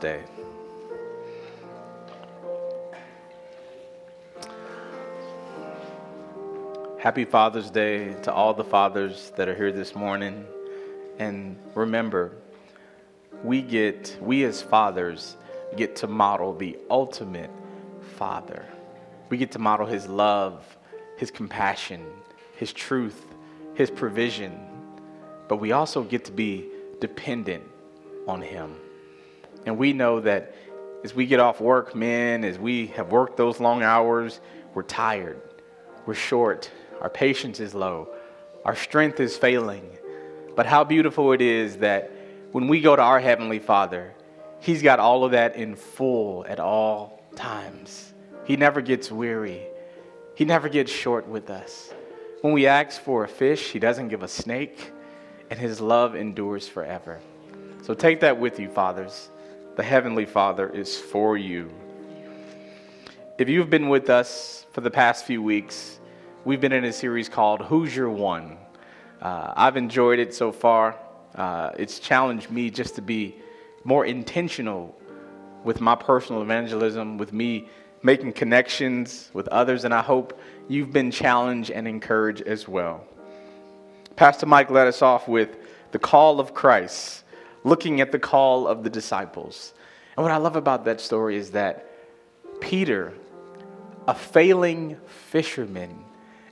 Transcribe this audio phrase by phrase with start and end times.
[0.00, 0.22] Day.
[6.98, 10.46] Happy Father's Day to all the fathers that are here this morning.
[11.18, 12.32] And remember,
[13.44, 15.36] we get, we as fathers
[15.76, 17.50] get to model the ultimate
[18.16, 18.64] father.
[19.28, 20.64] We get to model his love,
[21.18, 22.06] his compassion,
[22.56, 23.26] his truth,
[23.74, 24.58] his provision.
[25.46, 26.68] But we also get to be
[27.00, 27.64] dependent
[28.26, 28.76] on him.
[29.66, 30.54] And we know that
[31.04, 34.40] as we get off work, men, as we have worked those long hours,
[34.74, 35.40] we're tired,
[36.06, 36.70] we're short,
[37.00, 38.08] our patience is low,
[38.64, 39.98] our strength is failing.
[40.56, 42.10] But how beautiful it is that
[42.52, 44.14] when we go to our Heavenly Father,
[44.62, 48.12] He's got all of that in full at all times.
[48.44, 49.62] He never gets weary,
[50.34, 51.92] He never gets short with us.
[52.42, 54.92] When we ask for a fish, He doesn't give a snake,
[55.48, 57.20] and His love endures forever.
[57.82, 59.30] So take that with you, fathers.
[59.76, 61.70] The Heavenly Father is for you.
[63.38, 66.00] If you've been with us for the past few weeks,
[66.44, 68.58] we've been in a series called Who's Your One?
[69.22, 70.96] Uh, I've enjoyed it so far.
[71.36, 73.36] Uh, it's challenged me just to be
[73.84, 75.00] more intentional
[75.62, 77.68] with my personal evangelism, with me
[78.02, 83.04] making connections with others, and I hope you've been challenged and encouraged as well.
[84.16, 85.56] Pastor Mike led us off with
[85.92, 87.22] the call of Christ,
[87.64, 89.74] looking at the call of the disciples.
[90.16, 91.90] And what I love about that story is that
[92.60, 93.14] Peter,
[94.06, 96.04] a failing fisherman,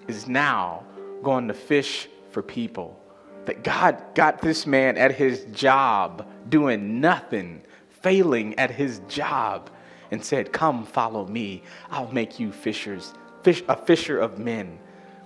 [0.07, 0.85] is now
[1.23, 2.99] going to fish for people.
[3.45, 9.71] That God got this man at his job doing nothing, failing at his job,
[10.11, 11.63] and said, Come follow me.
[11.91, 14.79] I'll make you fishers, fish, a fisher of men.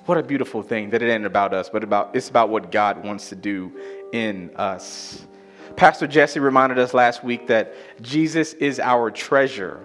[0.06, 3.04] What a beautiful thing that it ain't about us, but about it's about what God
[3.04, 3.72] wants to do
[4.12, 5.26] in us.
[5.72, 9.80] Pastor Jesse reminded us last week that Jesus is our treasure.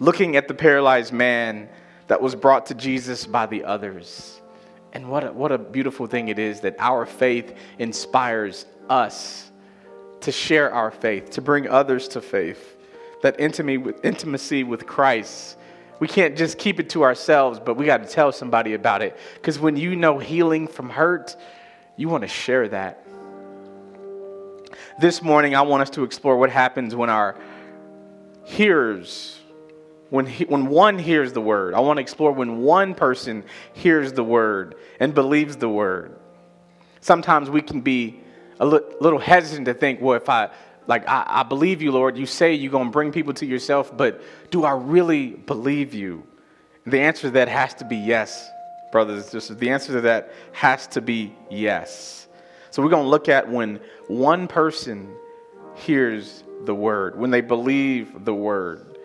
[0.00, 1.68] Looking at the paralyzed man
[2.06, 4.40] that was brought to Jesus by the others.
[4.92, 9.50] And what a, what a beautiful thing it is that our faith inspires us
[10.20, 12.76] to share our faith, to bring others to faith.
[13.22, 15.56] That intimacy with, intimacy with Christ.
[16.00, 19.16] We can't just keep it to ourselves, but we got to tell somebody about it.
[19.34, 21.36] Because when you know healing from hurt,
[21.96, 23.04] you want to share that.
[24.98, 27.36] This morning, I want us to explore what happens when our
[28.42, 29.38] hearers,
[30.10, 31.74] when, he, when one hears the word.
[31.74, 33.44] I want to explore when one person
[33.74, 36.18] hears the word and believes the word.
[37.00, 38.20] Sometimes we can be
[38.58, 40.50] a li- little hesitant to think, well, if I,
[40.88, 43.96] like, I, I believe you, Lord, you say you're going to bring people to yourself,
[43.96, 44.20] but
[44.50, 46.26] do I really believe you?
[46.86, 48.50] The answer to that has to be yes,
[48.90, 49.30] brothers.
[49.30, 52.27] Just the answer to that has to be yes.
[52.70, 55.14] So we're going to look at when one person
[55.74, 58.98] hears the word, when they believe the word.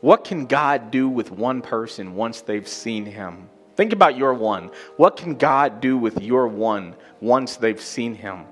[0.00, 3.48] What can God do with one person once they've seen him?
[3.76, 4.70] Think about your one.
[4.96, 8.44] What can God do with your one once they've seen him?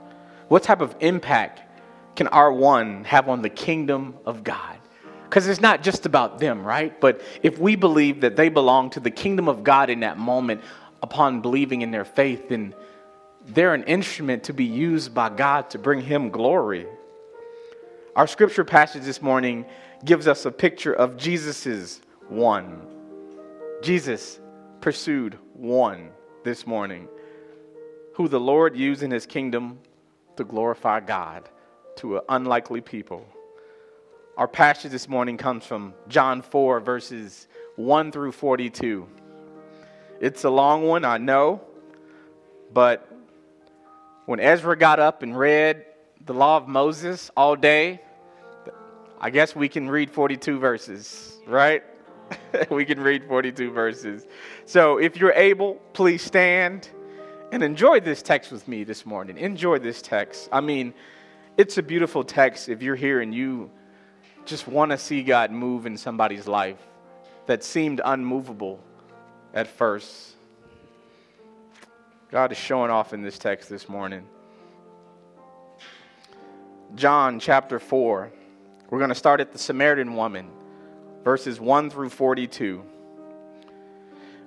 [0.48, 1.62] What type of impact
[2.16, 4.78] can our one have on the kingdom of God?
[5.24, 7.00] Because it's not just about them, right?
[7.00, 10.62] But if we believe that they belong to the kingdom of God in that moment
[11.02, 12.74] upon believing in their faith, then
[13.46, 16.86] they're an instrument to be used by God to bring Him glory.
[18.16, 19.64] Our scripture passage this morning
[20.04, 22.82] gives us a picture of Jesus's one.
[23.82, 24.40] Jesus
[24.80, 26.10] pursued one
[26.44, 27.08] this morning,
[28.14, 29.78] who the Lord used in His kingdom
[30.36, 31.48] to glorify God
[31.96, 33.26] to an unlikely people.
[34.36, 37.46] Our passage this morning comes from John 4, verses
[37.76, 39.06] 1 through 42.
[40.20, 41.60] It's a long one, I know,
[42.72, 43.09] but
[44.30, 45.84] when Ezra got up and read
[46.24, 48.00] the law of Moses all day,
[49.20, 51.82] I guess we can read 42 verses, right?
[52.70, 54.28] we can read 42 verses.
[54.66, 56.88] So if you're able, please stand
[57.50, 59.36] and enjoy this text with me this morning.
[59.36, 60.48] Enjoy this text.
[60.52, 60.94] I mean,
[61.56, 63.68] it's a beautiful text if you're here and you
[64.44, 66.78] just want to see God move in somebody's life
[67.46, 68.78] that seemed unmovable
[69.52, 70.36] at first.
[72.30, 74.24] God is showing off in this text this morning.
[76.94, 78.30] John chapter 4.
[78.88, 80.48] We're going to start at the Samaritan woman,
[81.24, 82.84] verses 1 through 42.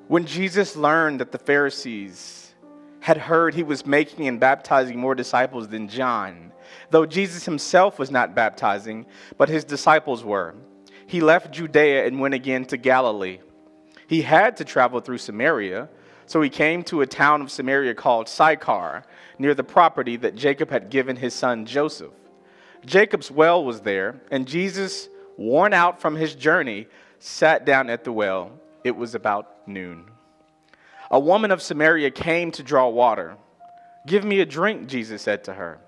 [0.07, 2.53] When Jesus learned that the Pharisees
[3.01, 6.53] had heard he was making and baptizing more disciples than John,
[6.89, 9.06] though Jesus himself was not baptizing,
[9.38, 10.56] but his disciples were.
[11.06, 13.39] He left Judea and went again to Galilee.
[14.07, 15.89] He had to travel through Samaria,
[16.25, 19.03] so he came to a town of Samaria called Sychar,
[19.39, 22.11] near the property that Jacob had given his son Joseph.
[22.85, 26.87] Jacob's well was there, and Jesus, worn out from his journey,
[27.19, 28.51] sat down at the well.
[28.83, 30.05] It was about noon.
[31.09, 33.37] A woman of Samaria came to draw water.
[34.05, 35.79] Give me a drink, Jesus said to her,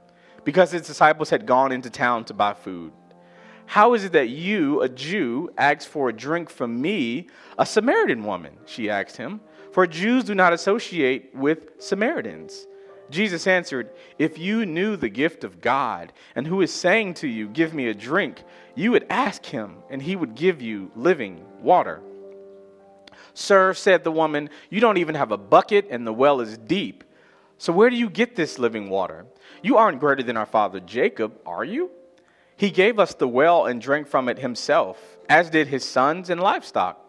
[0.44, 2.94] because his disciples had gone into town to buy food.
[3.66, 7.28] How is it that you, a Jew, ask for a drink from me,
[7.58, 8.54] a Samaritan woman?
[8.66, 9.42] She asked him.
[9.76, 12.66] For Jews do not associate with Samaritans.
[13.10, 17.50] Jesus answered, If you knew the gift of God and who is saying to you,
[17.50, 18.42] Give me a drink,
[18.74, 22.02] you would ask him, and he would give you living water.
[23.34, 27.04] Sir, said the woman, You don't even have a bucket, and the well is deep.
[27.58, 29.26] So where do you get this living water?
[29.62, 31.92] You aren't greater than our father Jacob, are you?
[32.56, 36.40] He gave us the well and drank from it himself, as did his sons and
[36.40, 37.05] livestock.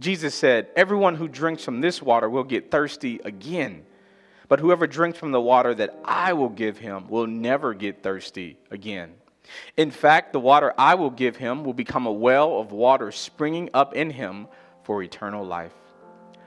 [0.00, 3.84] Jesus said, Everyone who drinks from this water will get thirsty again.
[4.48, 8.58] But whoever drinks from the water that I will give him will never get thirsty
[8.70, 9.14] again.
[9.76, 13.70] In fact, the water I will give him will become a well of water springing
[13.74, 14.48] up in him
[14.84, 15.72] for eternal life.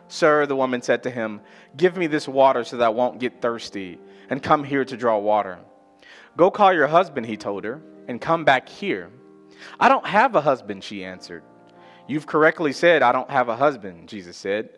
[0.08, 1.42] Sir, the woman said to him,
[1.76, 4.00] Give me this water so that I won't get thirsty,
[4.30, 5.60] and come here to draw water.
[6.38, 9.10] Go call your husband, he told her, and come back here.
[9.80, 11.44] I don't have a husband, she answered.
[12.08, 14.70] You've correctly said, I don't have a husband, Jesus said.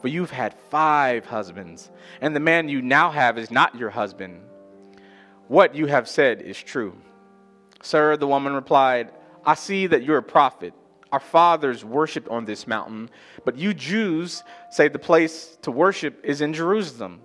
[0.00, 1.88] For you've had five husbands,
[2.20, 4.42] and the man you now have is not your husband.
[5.46, 6.96] What you have said is true.
[7.82, 9.12] Sir, the woman replied,
[9.46, 10.74] I see that you're a prophet.
[11.12, 13.10] Our fathers worshiped on this mountain,
[13.44, 17.20] but you Jews say the place to worship is in Jerusalem.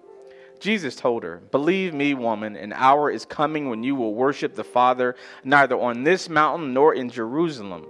[0.59, 4.63] Jesus told her, Believe me, woman, an hour is coming when you will worship the
[4.63, 7.88] Father neither on this mountain nor in Jerusalem.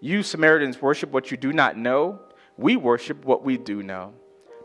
[0.00, 2.20] You Samaritans worship what you do not know.
[2.56, 4.14] We worship what we do know,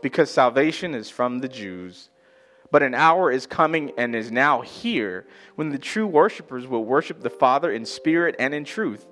[0.02, 2.10] because salvation is from the Jews.
[2.70, 7.20] But an hour is coming and is now here when the true worshippers will worship
[7.20, 9.06] the Father in spirit and in truth.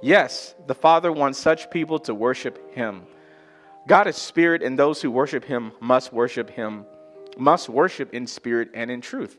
[0.00, 3.02] Yes, the Father wants such people to worship him.
[3.86, 6.86] God is spirit, and those who worship him must worship him,
[7.36, 9.36] must worship in spirit and in truth.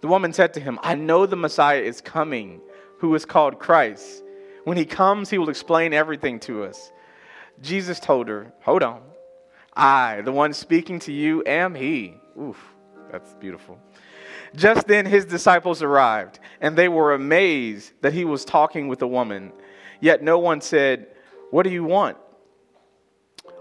[0.00, 2.60] The woman said to him, I know the Messiah is coming,
[2.98, 4.24] who is called Christ.
[4.68, 6.92] When he comes, he will explain everything to us.
[7.62, 9.00] Jesus told her, Hold on.
[9.74, 12.18] I, the one speaking to you, am he.
[12.38, 12.62] Oof,
[13.10, 13.78] that's beautiful.
[14.54, 19.06] Just then his disciples arrived, and they were amazed that he was talking with a
[19.06, 19.54] woman.
[20.02, 21.06] Yet no one said,
[21.50, 22.18] What do you want?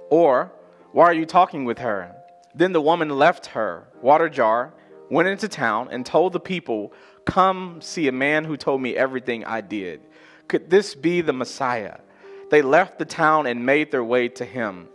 [0.09, 0.51] Or,
[0.91, 2.13] Why are you talking with her?
[2.53, 4.73] Then the woman left her water jar,
[5.09, 6.91] went into town, and told the people,
[7.23, 10.01] Come see a man who told me everything I did.
[10.47, 11.99] Could this be the Messiah?
[12.49, 14.87] They left the town and made their way to him.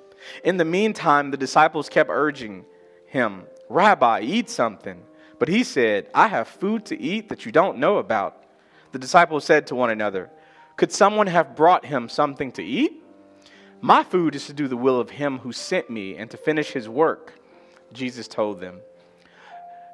[0.45, 2.65] In the meantime, the disciples kept urging
[3.07, 5.03] him, Rabbi, eat something.
[5.39, 8.45] But he said, I have food to eat that you don't know about.
[8.93, 10.31] The disciples said to one another,
[10.77, 13.03] Could someone have brought him something to eat?
[13.81, 16.71] My food is to do the will of him who sent me and to finish
[16.71, 17.33] his work.
[17.93, 18.81] Jesus told them,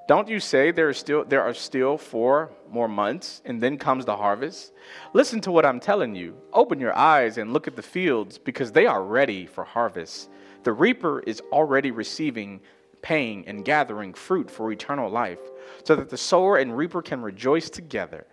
[0.08, 4.06] don't you say there are still there are still four more months and then comes
[4.06, 4.72] the harvest?
[5.12, 6.34] Listen to what I'm telling you.
[6.55, 10.31] Open your eyes and look at the fields because they are ready for harvest.
[10.62, 12.60] The reaper is already receiving,
[13.02, 15.40] paying, and gathering fruit for eternal life,
[15.84, 18.26] so that the sower and reaper can rejoice together.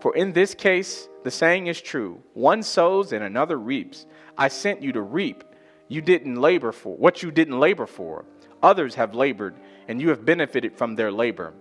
[0.00, 4.06] For in this case, the saying is true one sows and another reaps.
[4.38, 5.44] I sent you to reap.
[5.88, 8.24] You didn't labor for what you didn't labor for.
[8.62, 9.56] Others have labored
[9.88, 11.54] and you have benefited from their labor.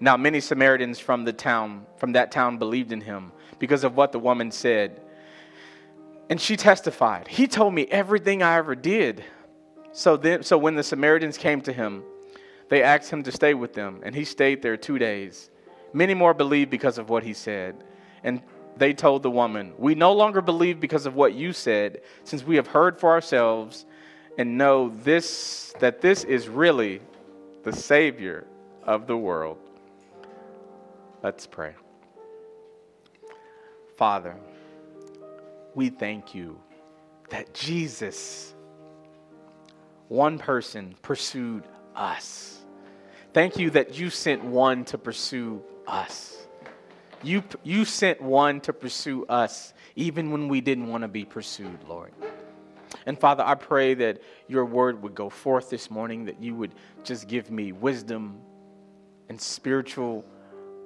[0.00, 4.12] Now many Samaritans from the town from that town believed in him because of what
[4.12, 5.00] the woman said.
[6.30, 9.22] And she testified, "He told me everything I ever did."
[9.92, 12.02] So then so when the Samaritans came to him,
[12.68, 15.50] they asked him to stay with them, and he stayed there 2 days.
[15.92, 17.84] Many more believed because of what he said.
[18.22, 18.42] And
[18.76, 22.56] they told the woman, "We no longer believe because of what you said, since we
[22.56, 23.84] have heard for ourselves
[24.38, 27.00] and know this that this is really
[27.62, 28.46] the Savior
[28.84, 29.58] of the world.
[31.22, 31.74] Let's pray.
[33.96, 34.34] Father,
[35.74, 36.58] we thank you
[37.28, 38.54] that Jesus,
[40.08, 41.64] one person, pursued
[41.94, 42.60] us.
[43.32, 46.46] Thank you that you sent one to pursue us.
[47.22, 51.78] You, you sent one to pursue us even when we didn't want to be pursued,
[51.86, 52.12] Lord.
[53.06, 56.74] And Father, I pray that your word would go forth this morning, that you would
[57.04, 58.40] just give me wisdom
[59.28, 60.24] and spiritual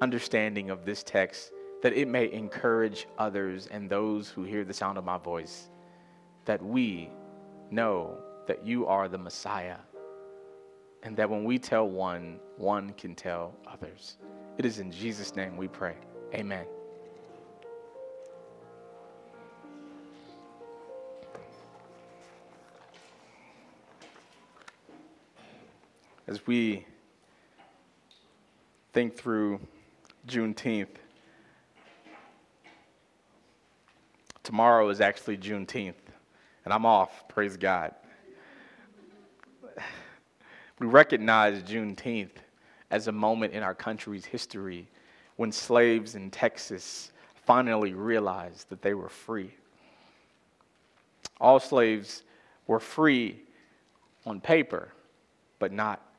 [0.00, 4.98] understanding of this text, that it may encourage others and those who hear the sound
[4.98, 5.70] of my voice,
[6.44, 7.10] that we
[7.70, 9.78] know that you are the Messiah,
[11.02, 14.18] and that when we tell one, one can tell others.
[14.58, 15.96] It is in Jesus' name we pray.
[16.34, 16.66] Amen.
[26.26, 26.86] As we
[28.92, 29.60] think through
[30.26, 30.96] Juneteenth,
[34.42, 35.94] tomorrow is actually Juneteenth,
[36.64, 37.94] and I'm off, praise God.
[40.78, 42.30] We recognize Juneteenth
[42.90, 44.88] as a moment in our country's history
[45.36, 47.12] when slaves in Texas
[47.44, 49.52] finally realized that they were free.
[51.40, 52.22] All slaves
[52.66, 53.40] were free
[54.24, 54.92] on paper,
[55.58, 56.13] but not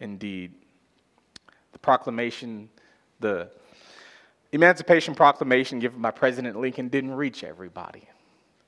[0.00, 0.52] indeed.
[1.72, 2.68] The proclamation,
[3.20, 3.50] the
[4.52, 8.08] Emancipation Proclamation given by President Lincoln didn't reach everybody.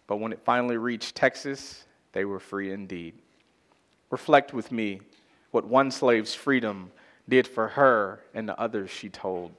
[0.07, 3.15] But when it finally reached Texas, they were free indeed.
[4.11, 5.01] Reflect with me
[5.51, 6.91] what one slave's freedom
[7.29, 9.53] did for her and the others she told.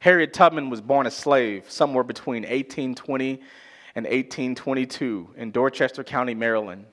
[0.00, 3.40] Harriet Tubman was born a slave somewhere between 1820
[3.94, 6.84] and 1822 in Dorchester County, Maryland.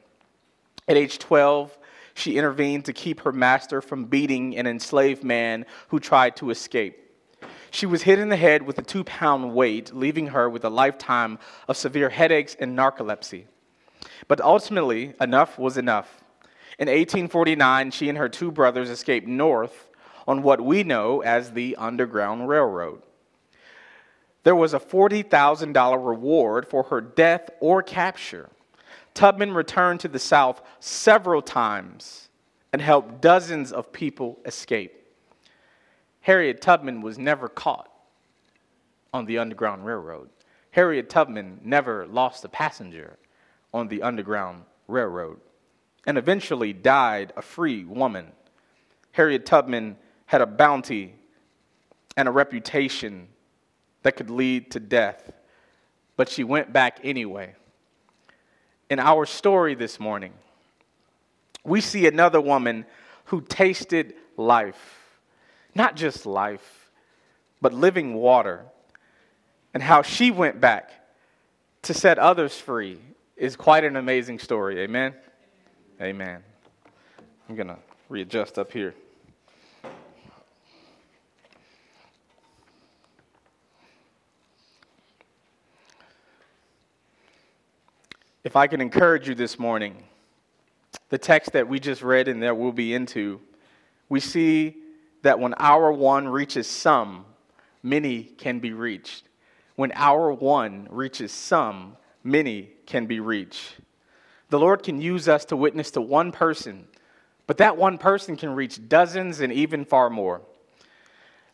[0.87, 1.77] At age 12,
[2.13, 6.99] she intervened to keep her master from beating an enslaved man who tried to escape.
[7.71, 10.69] She was hit in the head with a two pound weight, leaving her with a
[10.69, 13.45] lifetime of severe headaches and narcolepsy.
[14.27, 16.23] But ultimately, enough was enough.
[16.79, 19.89] In 1849, she and her two brothers escaped north
[20.27, 23.01] on what we know as the Underground Railroad.
[24.43, 28.49] There was a $40,000 reward for her death or capture.
[29.13, 32.29] Tubman returned to the South several times
[32.71, 34.93] and helped dozens of people escape.
[36.21, 37.89] Harriet Tubman was never caught
[39.13, 40.29] on the Underground Railroad.
[40.71, 43.17] Harriet Tubman never lost a passenger
[43.73, 45.39] on the Underground Railroad
[46.05, 48.31] and eventually died a free woman.
[49.11, 51.15] Harriet Tubman had a bounty
[52.17, 53.27] and a reputation
[54.01, 55.31] that could lead to death,
[56.17, 57.55] but she went back anyway.
[58.89, 60.33] In our story this morning,
[61.63, 62.85] we see another woman
[63.25, 65.19] who tasted life,
[65.73, 66.89] not just life,
[67.61, 68.65] but living water,
[69.73, 70.91] and how she went back
[71.83, 72.99] to set others free
[73.37, 74.79] is quite an amazing story.
[74.81, 75.13] Amen.
[76.01, 76.43] Amen.
[77.47, 78.93] I'm going to readjust up here.
[88.43, 90.03] If I can encourage you this morning,
[91.07, 93.39] the text that we just read and that we'll be into,
[94.09, 94.75] we see
[95.21, 97.23] that when our one reaches some,
[97.83, 99.23] many can be reached.
[99.77, 103.77] When our one reaches some, many can be reached.
[104.49, 106.85] The Lord can use us to witness to one person,
[107.47, 110.41] but that one person can reach dozens and even far more.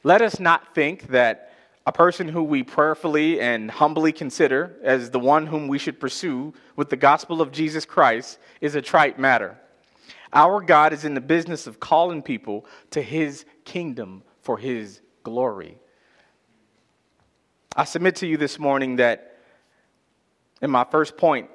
[0.03, 1.48] Let us not think that
[1.89, 6.53] a person who we prayerfully and humbly consider as the one whom we should pursue
[6.75, 9.57] with the gospel of Jesus Christ is a trite matter.
[10.31, 15.79] Our God is in the business of calling people to his kingdom for his glory.
[17.75, 19.39] I submit to you this morning that
[20.61, 21.49] in my first point,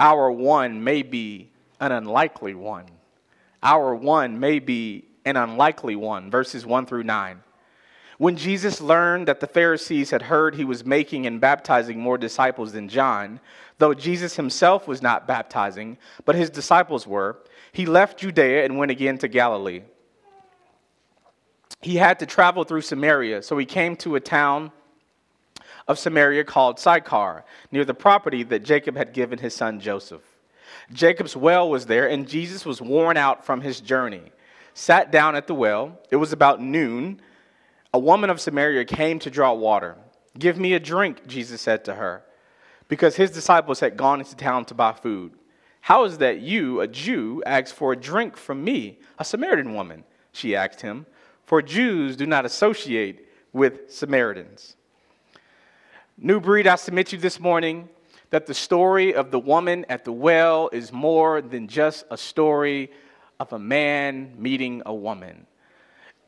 [0.00, 2.86] our one may be an unlikely one.
[3.62, 7.43] Our one may be an unlikely one, verses 1 through 9.
[8.18, 12.72] When Jesus learned that the Pharisees had heard he was making and baptizing more disciples
[12.72, 13.40] than John,
[13.78, 17.38] though Jesus himself was not baptizing, but his disciples were,
[17.72, 19.82] he left Judea and went again to Galilee.
[21.80, 24.70] He had to travel through Samaria, so he came to a town
[25.88, 30.22] of Samaria called Sychar, near the property that Jacob had given his son Joseph.
[30.92, 34.32] Jacob's well was there, and Jesus was worn out from his journey.
[34.72, 35.98] Sat down at the well.
[36.10, 37.20] It was about noon
[37.94, 39.96] a woman of Samaria came to draw water.
[40.36, 42.24] Give me a drink, Jesus said to her,
[42.88, 45.34] because his disciples had gone into town to buy food.
[45.80, 50.02] How is that you, a Jew, ask for a drink from me, a Samaritan woman?
[50.32, 51.06] She asked him,
[51.46, 54.74] for Jews do not associate with Samaritans.
[56.18, 57.88] New breed, I submit to you this morning
[58.30, 62.90] that the story of the woman at the well is more than just a story
[63.38, 65.46] of a man meeting a woman.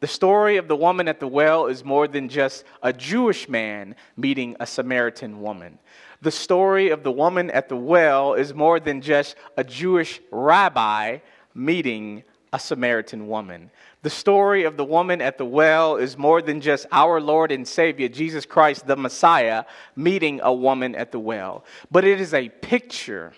[0.01, 3.97] The story of the woman at the well is more than just a Jewish man
[4.17, 5.79] meeting a Samaritan woman.
[6.21, 11.19] The story of the woman at the well is more than just a Jewish rabbi
[11.55, 13.71] meeting a Samaritan woman.
[14.03, 17.67] The story of the woman at the well is more than just our Lord and
[17.67, 19.65] Savior, Jesus Christ, the Messiah,
[19.97, 21.65] meeting a woman at the well.
[21.91, 23.33] But it is a picture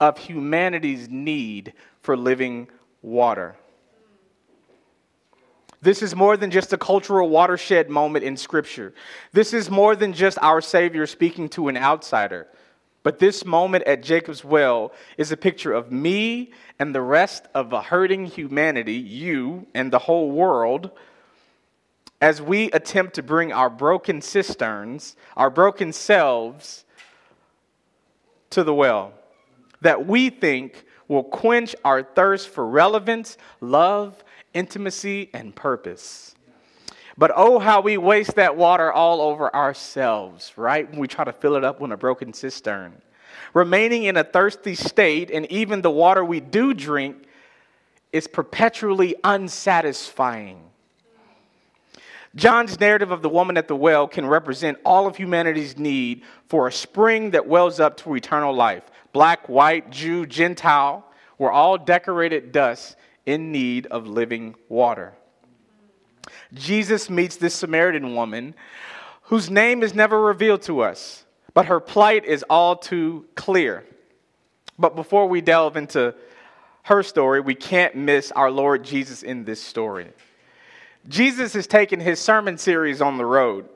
[0.00, 2.68] of humanity's need for living
[3.02, 3.56] water.
[5.84, 8.94] This is more than just a cultural watershed moment in Scripture.
[9.32, 12.46] This is more than just our Savior speaking to an outsider.
[13.02, 17.74] But this moment at Jacob's well is a picture of me and the rest of
[17.74, 20.90] a hurting humanity, you and the whole world,
[22.18, 26.86] as we attempt to bring our broken cisterns, our broken selves,
[28.48, 29.12] to the well
[29.82, 36.34] that we think will quench our thirst for relevance, love, intimacy, and purpose.
[37.16, 40.90] But oh, how we waste that water all over ourselves, right?
[40.90, 43.00] When we try to fill it up with a broken cistern.
[43.52, 47.16] Remaining in a thirsty state, and even the water we do drink
[48.12, 50.60] is perpetually unsatisfying.
[52.36, 56.66] John's narrative of the woman at the well can represent all of humanity's need for
[56.66, 58.82] a spring that wells up to eternal life.
[59.12, 61.06] Black, white, Jew, Gentile
[61.38, 65.14] were all decorated dust in need of living water.
[66.52, 68.54] Jesus meets this Samaritan woman
[69.22, 71.24] whose name is never revealed to us,
[71.54, 73.84] but her plight is all too clear.
[74.78, 76.14] But before we delve into
[76.82, 80.12] her story, we can't miss our Lord Jesus in this story.
[81.08, 83.68] Jesus has taken his sermon series on the road.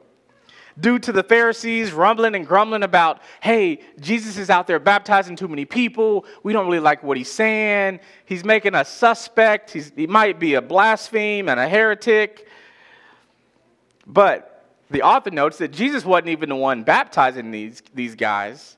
[0.80, 5.48] Due to the Pharisees rumbling and grumbling about, hey, Jesus is out there baptizing too
[5.48, 6.24] many people.
[6.44, 7.98] We don't really like what he's saying.
[8.26, 9.72] He's making us suspect.
[9.72, 12.46] He's, he might be a blaspheme and a heretic.
[14.06, 18.76] But the author notes that Jesus wasn't even the one baptizing these, these guys.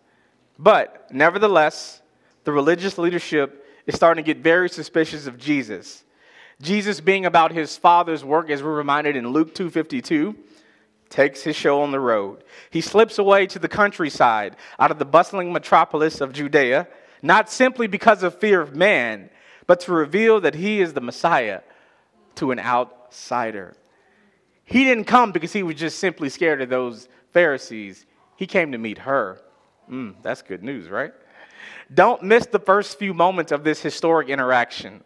[0.59, 2.01] But nevertheless,
[2.45, 6.03] the religious leadership is starting to get very suspicious of Jesus.
[6.61, 10.37] Jesus being about his father's work, as we're reminded in Luke 2.52,
[11.09, 12.45] takes his show on the road.
[12.71, 16.87] He slips away to the countryside out of the bustling metropolis of Judea,
[17.23, 19.31] not simply because of fear of man,
[19.67, 21.63] but to reveal that he is the Messiah
[22.37, 23.75] to an outsider.
[24.65, 28.07] He didn't come because he was just simply scared of those Pharisees.
[28.37, 29.41] He came to meet her.
[29.91, 31.13] Mm, that's good news, right?
[31.93, 35.03] Don't miss the first few moments of this historic interaction.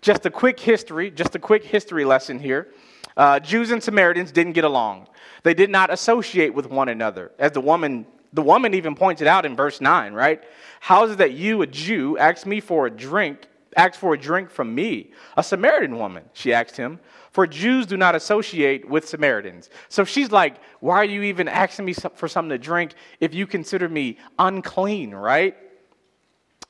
[0.00, 2.68] Just a quick history, just a quick history lesson here.
[3.16, 5.08] Uh, Jews and Samaritans didn't get along.
[5.42, 7.32] They did not associate with one another.
[7.38, 10.42] As the woman, the woman even pointed out in verse 9, right?
[10.80, 13.46] How is it that you, a Jew, ask me for a drink,
[13.76, 16.24] ask for a drink from me, a Samaritan woman?
[16.32, 17.00] She asked him.
[17.30, 19.68] For Jews do not associate with Samaritans.
[19.88, 23.46] So she's like, Why are you even asking me for something to drink if you
[23.46, 25.54] consider me unclean, right?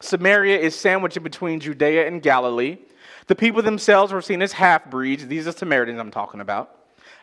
[0.00, 2.78] Samaria is sandwiched between Judea and Galilee.
[3.26, 5.26] The people themselves were seen as half breeds.
[5.26, 6.70] These are Samaritans I'm talking about.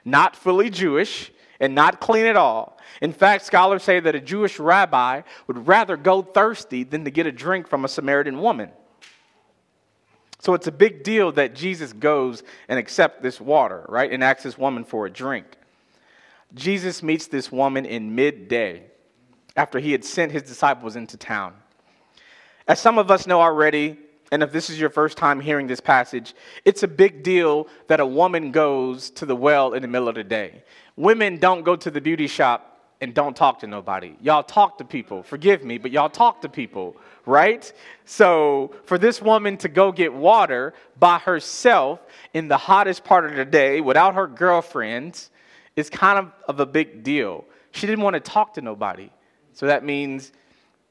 [0.04, 2.78] Not fully Jewish and not clean at all.
[3.02, 7.26] In fact, scholars say that a Jewish rabbi would rather go thirsty than to get
[7.26, 8.72] a drink from a Samaritan woman.
[10.40, 14.12] So it's a big deal that Jesus goes and accepts this water, right?
[14.12, 15.46] And asks this woman for a drink.
[16.54, 18.84] Jesus meets this woman in midday
[19.56, 21.54] after he had sent his disciples into town.
[22.68, 23.98] As some of us know already,
[24.34, 26.34] and if this is your first time hearing this passage,
[26.66, 30.16] it's a big deal that a woman goes to the well in the middle of
[30.16, 30.64] the day.
[30.96, 34.16] Women don't go to the beauty shop and don't talk to nobody.
[34.22, 35.22] Y'all talk to people.
[35.22, 37.72] Forgive me, but y'all talk to people, right?
[38.06, 42.00] So for this woman to go get water by herself
[42.34, 45.30] in the hottest part of the day without her girlfriends
[45.76, 47.46] is kind of, of a big deal.
[47.70, 49.12] She didn't want to talk to nobody.
[49.52, 50.32] So that means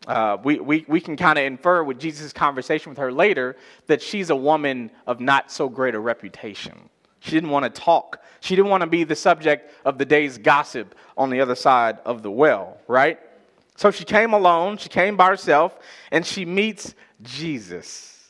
[0.06, 4.02] uh, we, we, we can kind of infer with Jesus' conversation with her later that
[4.02, 6.88] she's a woman of not so great a reputation.
[7.20, 8.22] She didn't want to talk.
[8.40, 11.98] She didn't want to be the subject of the day's gossip on the other side
[12.04, 13.20] of the well, right?
[13.76, 15.78] So she came alone, she came by herself,
[16.10, 18.21] and she meets Jesus.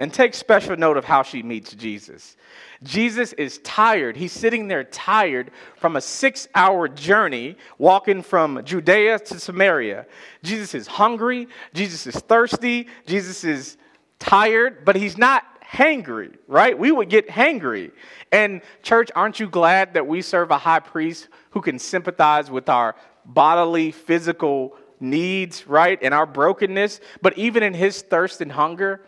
[0.00, 2.38] And take special note of how she meets Jesus.
[2.82, 4.16] Jesus is tired.
[4.16, 10.06] He's sitting there tired from a six hour journey walking from Judea to Samaria.
[10.42, 11.48] Jesus is hungry.
[11.74, 12.88] Jesus is thirsty.
[13.06, 13.76] Jesus is
[14.18, 16.76] tired, but he's not hangry, right?
[16.76, 17.92] We would get hangry.
[18.32, 22.70] And, church, aren't you glad that we serve a high priest who can sympathize with
[22.70, 25.98] our bodily, physical needs, right?
[26.00, 27.00] And our brokenness.
[27.20, 29.02] But even in his thirst and hunger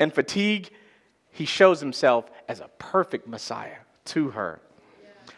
[0.00, 0.70] and fatigue,
[1.30, 4.60] he shows himself as a perfect Messiah to her.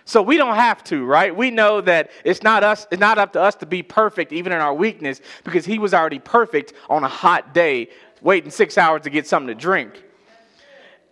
[0.05, 1.35] So we don't have to, right?
[1.35, 4.53] We know that it's not us, it's not up to us to be perfect even
[4.53, 7.89] in our weakness because he was already perfect on a hot day,
[8.23, 10.05] waiting six hours to get something to drink.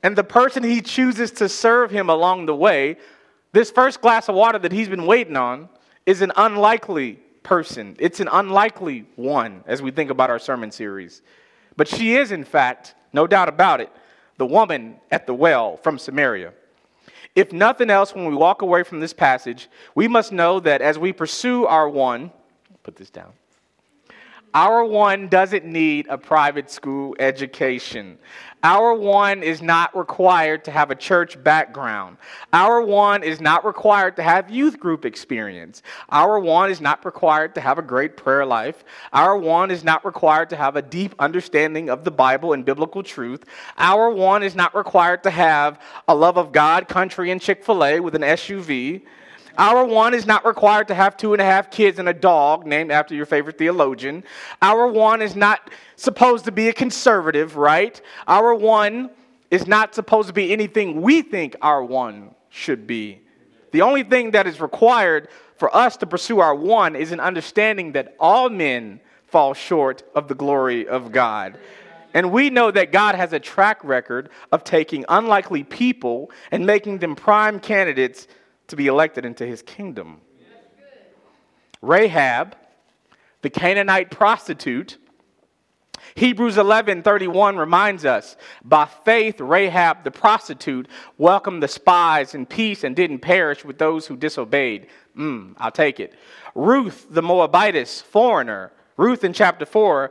[0.04, 2.98] And the person he chooses to serve him along the way,
[3.52, 5.68] this first glass of water that he's been waiting on,
[6.06, 7.96] is an unlikely person.
[7.98, 11.22] It's an unlikely one as we think about our sermon series.
[11.76, 13.90] But she is, in fact, no doubt about it,
[14.36, 16.52] the woman at the well from Samaria.
[17.34, 20.98] If nothing else, when we walk away from this passage, we must know that as
[20.98, 22.30] we pursue our one,
[22.82, 23.32] put this down,
[24.54, 28.18] Our one doesn't need a private school education.
[28.62, 32.18] Our one is not required to have a church background.
[32.52, 35.82] Our one is not required to have youth group experience.
[36.08, 38.84] Our one is not required to have a great prayer life.
[39.12, 43.02] Our one is not required to have a deep understanding of the Bible and biblical
[43.02, 43.44] truth.
[43.76, 47.84] Our one is not required to have a love of God, country, and Chick fil
[47.84, 49.02] A with an SUV.
[49.56, 52.66] Our one is not required to have two and a half kids and a dog
[52.66, 54.24] named after your favorite theologian.
[54.60, 58.00] Our one is not supposed to be a conservative, right?
[58.26, 59.10] Our one
[59.50, 63.20] is not supposed to be anything we think our one should be.
[63.70, 67.92] The only thing that is required for us to pursue our one is an understanding
[67.92, 71.58] that all men fall short of the glory of God.
[72.12, 76.98] And we know that God has a track record of taking unlikely people and making
[76.98, 78.28] them prime candidates
[78.68, 80.20] to be elected into his kingdom.
[81.82, 82.56] Rahab,
[83.42, 84.96] the Canaanite prostitute,
[86.14, 92.94] Hebrews 11:31 reminds us, by faith Rahab the prostitute welcomed the spies in peace and
[92.94, 94.86] didn't perish with those who disobeyed.
[95.16, 96.14] Mm, I'll take it.
[96.54, 100.10] Ruth the Moabitess foreigner, Ruth in chapter 4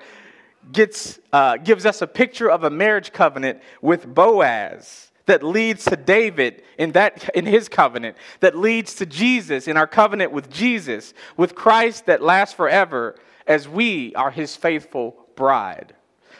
[0.72, 5.96] gets uh, gives us a picture of a marriage covenant with Boaz that leads to
[5.96, 11.14] David in, that, in his covenant, that leads to Jesus in our covenant with Jesus,
[11.38, 13.16] with Christ that lasts forever,
[13.48, 15.94] as we are his faithful bride.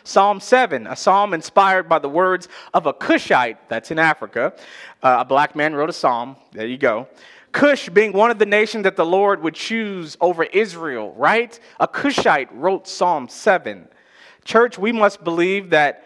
[0.04, 4.54] Psalm 7, a psalm inspired by the words of a Cushite, that's in Africa.
[5.02, 6.36] Uh, a black man wrote a psalm.
[6.52, 7.08] There you go.
[7.54, 11.58] Cush being one of the nations that the Lord would choose over Israel, right?
[11.80, 13.88] A Cushite wrote Psalm 7.
[14.44, 16.04] Church, we must believe that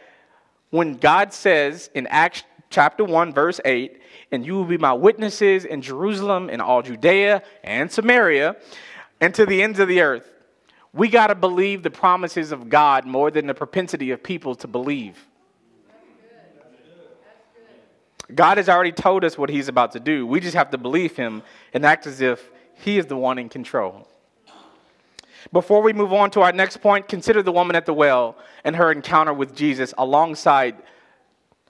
[0.69, 3.99] when God says in Acts chapter 1, verse 8,
[4.31, 8.55] and you will be my witnesses in Jerusalem and all Judea and Samaria
[9.21, 10.31] and to the ends of the earth.
[10.93, 14.67] We got to believe the promises of God more than the propensity of people to
[14.67, 15.27] believe.
[18.33, 20.27] God has already told us what he's about to do.
[20.27, 23.47] We just have to believe him and act as if he is the one in
[23.47, 24.07] control.
[25.53, 28.75] Before we move on to our next point, consider the woman at the well and
[28.75, 30.75] her encounter with Jesus alongside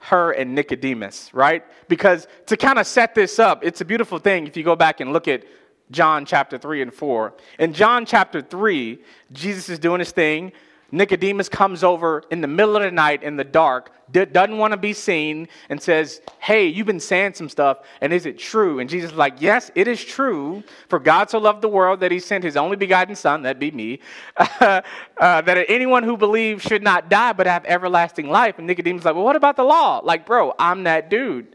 [0.00, 1.64] her and Nicodemus, right?
[1.88, 5.00] Because to kind of set this up, it's a beautiful thing if you go back
[5.00, 5.44] and look at
[5.90, 7.34] John chapter 3 and 4.
[7.58, 8.98] In John chapter 3,
[9.32, 10.52] Jesus is doing his thing.
[10.90, 14.78] Nicodemus comes over in the middle of the night in the dark, doesn't want to
[14.78, 18.78] be seen, and says, Hey, you've been saying some stuff, and is it true?
[18.78, 20.62] And Jesus is like, Yes, it is true.
[20.88, 23.70] For God so loved the world that he sent his only begotten Son, that'd be
[23.70, 24.00] me,
[24.36, 24.80] uh,
[25.18, 28.56] that anyone who believes should not die but have everlasting life.
[28.56, 30.00] And Nicodemus is like, Well, what about the law?
[30.02, 31.54] Like, bro, I'm that dude.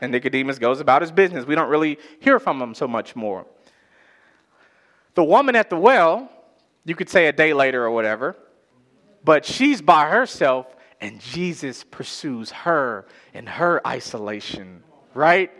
[0.00, 1.44] And Nicodemus goes about his business.
[1.44, 3.46] We don't really hear from him so much more.
[5.14, 6.30] The woman at the well,
[6.84, 8.36] you could say a day later or whatever,
[9.26, 10.68] but she's by herself,
[11.00, 14.84] and Jesus pursues her in her isolation,
[15.14, 15.50] right?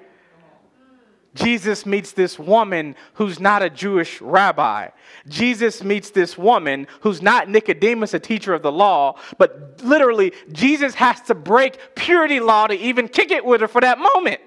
[1.35, 4.91] Jesus meets this woman who's not a Jewish rabbi.
[5.27, 10.95] Jesus meets this woman who's not Nicodemus, a teacher of the law, but literally, Jesus
[10.95, 14.41] has to break purity law to even kick it with her for that moment.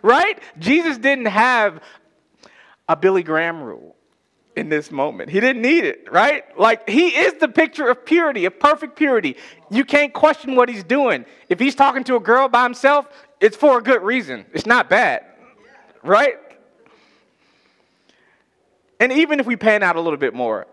[0.00, 0.38] Right?
[0.58, 1.82] Jesus didn't have
[2.88, 3.94] a Billy Graham rule
[4.56, 5.30] in this moment.
[5.30, 6.44] He didn't need it, right?
[6.58, 9.36] Like, he is the picture of purity, of perfect purity.
[9.70, 11.24] You can't question what he's doing.
[11.48, 13.06] If he's talking to a girl by himself,
[13.40, 14.44] it's for a good reason.
[14.52, 15.24] It's not bad,
[16.02, 16.36] right?
[19.00, 20.66] And even if we pan out a little bit more,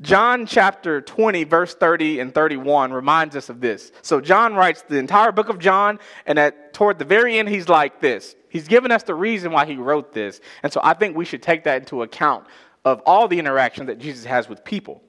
[0.00, 3.92] John chapter 20, verse 30 and 31 reminds us of this.
[4.02, 7.68] So John writes the entire book of John, and at toward the very end, he's
[7.68, 8.34] like this.
[8.48, 10.40] He's given us the reason why he wrote this.
[10.62, 12.46] And so I think we should take that into account
[12.84, 15.02] of all the interaction that Jesus has with people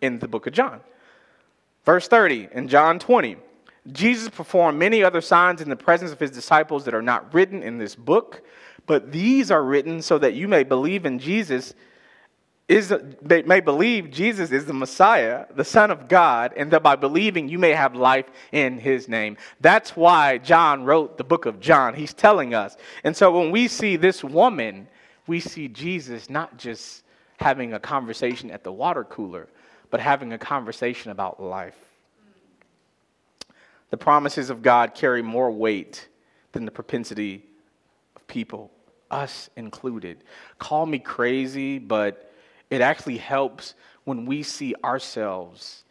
[0.00, 0.80] in the book of John.
[1.84, 3.36] Verse 30 in John 20.
[3.90, 7.62] Jesus performed many other signs in the presence of his disciples that are not written
[7.62, 8.42] in this book,
[8.86, 11.74] but these are written so that you may believe in Jesus
[12.72, 17.48] is, may believe Jesus is the Messiah, the Son of God, and that by believing
[17.48, 19.36] you may have life in his name.
[19.60, 21.94] That's why John wrote the book of John.
[21.94, 22.76] He's telling us.
[23.04, 24.88] And so when we see this woman,
[25.26, 27.04] we see Jesus not just
[27.38, 29.48] having a conversation at the water cooler,
[29.90, 31.76] but having a conversation about life.
[33.90, 36.08] The promises of God carry more weight
[36.52, 37.44] than the propensity
[38.16, 38.70] of people,
[39.10, 40.24] us included.
[40.58, 42.31] Call me crazy, but
[42.72, 45.84] it actually helps when we see ourselves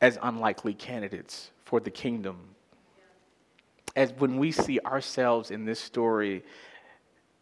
[0.00, 2.54] as unlikely candidates for the kingdom.
[3.96, 6.44] As when we see ourselves in this story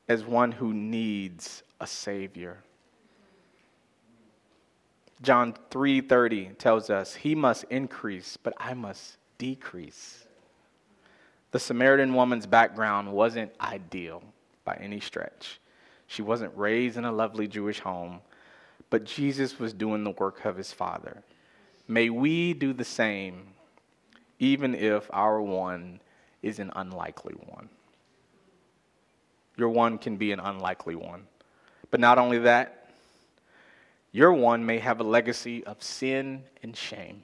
[0.08, 2.64] as one who needs a savior.
[5.20, 10.26] John 3:30 tells us, "He must increase, but I must decrease."
[11.50, 14.22] The Samaritan woman's background wasn't ideal
[14.64, 15.60] by any stretch.
[16.06, 18.22] She wasn't raised in a lovely Jewish home,
[18.90, 21.22] but Jesus was doing the work of his Father.
[21.88, 23.48] May we do the same,
[24.38, 26.00] even if our one
[26.42, 27.68] is an unlikely one.
[29.56, 31.26] Your one can be an unlikely one.
[31.90, 32.88] But not only that,
[34.12, 37.22] your one may have a legacy of sin and shame.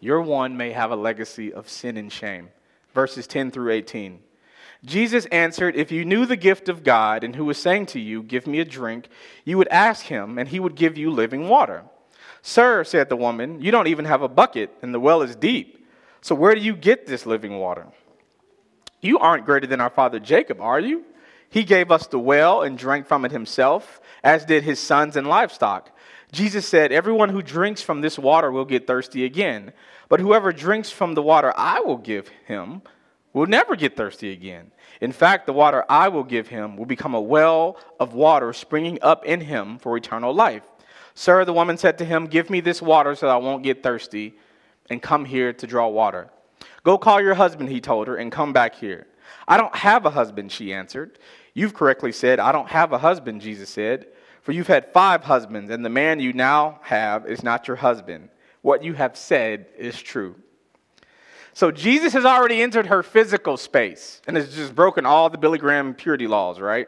[0.00, 2.48] Your one may have a legacy of sin and shame.
[2.94, 4.20] Verses 10 through 18.
[4.84, 8.22] Jesus answered, If you knew the gift of God and who was saying to you,
[8.22, 9.08] Give me a drink,
[9.44, 11.84] you would ask him, and he would give you living water.
[12.42, 15.84] Sir, said the woman, you don't even have a bucket, and the well is deep.
[16.20, 17.86] So where do you get this living water?
[19.00, 21.04] You aren't greater than our father Jacob, are you?
[21.50, 25.26] He gave us the well and drank from it himself, as did his sons and
[25.26, 25.90] livestock.
[26.32, 29.72] Jesus said, Everyone who drinks from this water will get thirsty again.
[30.08, 32.82] But whoever drinks from the water I will give him
[33.36, 34.72] will never get thirsty again.
[35.02, 38.98] In fact, the water I will give him will become a well of water springing
[39.02, 40.62] up in him for eternal life.
[41.14, 44.38] Sir, the woman said to him, Give me this water so I won't get thirsty
[44.88, 46.30] and come here to draw water.
[46.82, 49.06] Go call your husband, he told her, and come back here.
[49.46, 51.18] I don't have a husband, she answered.
[51.52, 54.06] You've correctly said, I don't have a husband, Jesus said.
[54.40, 58.30] For you've had five husbands, and the man you now have is not your husband.
[58.62, 60.36] What you have said is true.
[61.56, 65.58] So Jesus has already entered her physical space and has just broken all the Billy
[65.58, 66.86] Graham purity laws, right?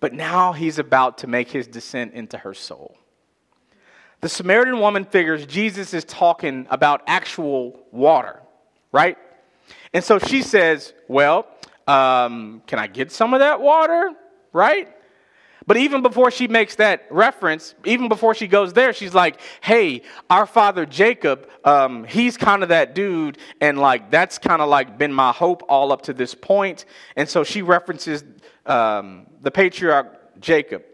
[0.00, 2.96] But now he's about to make his descent into her soul.
[4.22, 8.40] The Samaritan woman figures Jesus is talking about actual water,
[8.92, 9.18] right?
[9.92, 11.46] And so she says, Well,
[11.86, 14.12] um, can I get some of that water?
[14.54, 14.88] Right?
[15.66, 20.02] But even before she makes that reference, even before she goes there, she's like, hey,
[20.28, 23.38] our father Jacob, um, he's kind of that dude.
[23.60, 26.84] And like, that's kind of like been my hope all up to this point.
[27.16, 28.24] And so she references
[28.66, 30.84] um, the patriarch Jacob.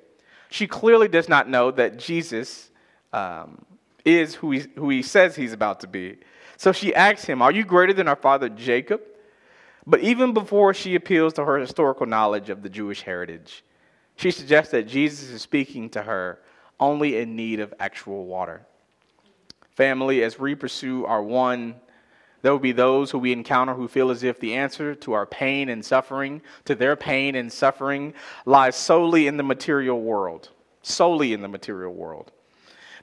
[0.51, 2.71] She clearly does not know that Jesus
[3.13, 3.65] um,
[4.05, 6.19] is who he, who he says he's about to be.
[6.57, 9.01] So she asks him, Are you greater than our father Jacob?
[9.87, 13.65] But even before she appeals to her historical knowledge of the Jewish heritage,
[14.21, 16.39] she suggests that Jesus is speaking to her
[16.79, 18.61] only in need of actual water.
[19.71, 21.77] Family, as we pursue our one,
[22.43, 25.25] there will be those who we encounter who feel as if the answer to our
[25.25, 28.13] pain and suffering, to their pain and suffering,
[28.45, 30.51] lies solely in the material world.
[30.83, 32.31] Solely in the material world.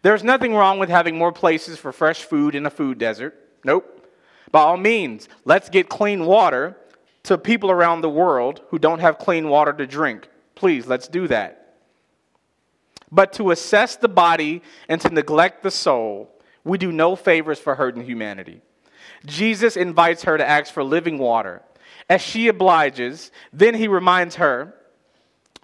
[0.03, 3.35] There's nothing wrong with having more places for fresh food in a food desert.
[3.63, 4.07] Nope.
[4.51, 6.77] By all means, let's get clean water
[7.23, 10.29] to people around the world who don't have clean water to drink.
[10.57, 11.75] Please, let's do that.
[13.11, 16.29] But to assess the body and to neglect the soul,
[16.63, 18.61] we do no favors for hurting humanity.
[19.25, 21.61] Jesus invites her to ask for living water.
[22.09, 24.73] As she obliges, then he reminds her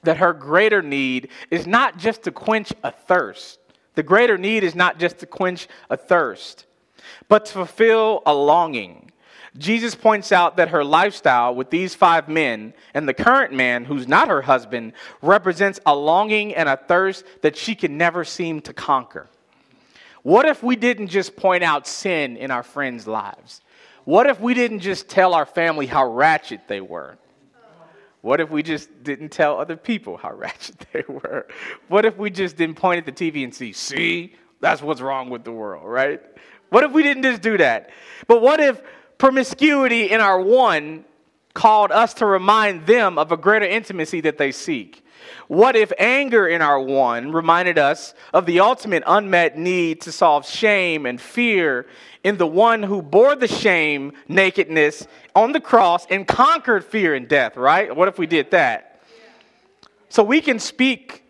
[0.04, 3.60] that her greater need is not just to quench a thirst.
[3.96, 6.66] The greater need is not just to quench a thirst
[7.28, 9.03] but to fulfill a longing.
[9.58, 14.08] Jesus points out that her lifestyle with these five men and the current man, who's
[14.08, 18.74] not her husband, represents a longing and a thirst that she can never seem to
[18.74, 19.28] conquer.
[20.24, 23.62] What if we didn't just point out sin in our friends' lives?
[24.06, 27.18] What if we didn't just tell our family how ratchet they were?
[28.22, 31.46] What if we just didn't tell other people how ratchet they were?
[31.90, 35.30] What if we just didn't point at the TV and see, see, that's what's wrong
[35.30, 36.22] with the world, right?
[36.70, 37.92] What if we didn't just do that?
[38.28, 38.82] But what if
[39.18, 41.06] promiscuity in our one
[41.54, 45.04] called us to remind them of a greater intimacy that they seek?
[45.48, 50.48] What if anger in our one reminded us of the ultimate unmet need to solve
[50.48, 51.86] shame and fear
[52.24, 57.28] in the one who bore the shame, nakedness on the cross and conquered fear and
[57.28, 57.96] death, right?
[57.96, 59.02] What if we did that?
[60.10, 61.24] So we can speak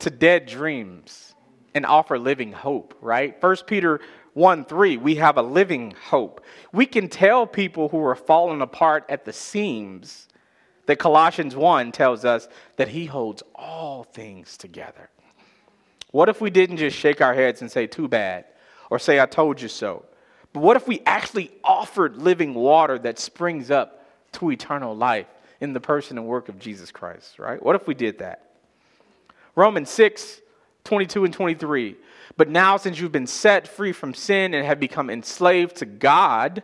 [0.00, 1.34] to dead dreams
[1.74, 3.40] and offer living hope, right?
[3.40, 4.00] First Peter
[4.34, 6.44] 1 3, we have a living hope.
[6.72, 10.28] We can tell people who are falling apart at the seams
[10.86, 15.10] that Colossians 1 tells us that he holds all things together.
[16.10, 18.44] What if we didn't just shake our heads and say, too bad,
[18.90, 20.04] or say, I told you so?
[20.52, 25.26] But what if we actually offered living water that springs up to eternal life
[25.60, 27.62] in the person and work of Jesus Christ, right?
[27.62, 28.50] What if we did that?
[29.54, 30.40] Romans 6
[30.84, 31.96] 22 and 23.
[32.36, 36.62] But now, since you've been set free from sin and have become enslaved to God,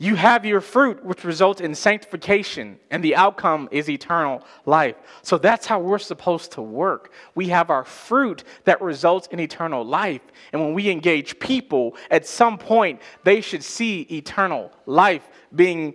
[0.00, 4.94] You have your fruit, which results in sanctification, and the outcome is eternal life.
[5.22, 7.12] So that's how we're supposed to work.
[7.34, 10.22] We have our fruit that results in eternal life.
[10.52, 15.94] And when we engage people, at some point, they should see eternal life being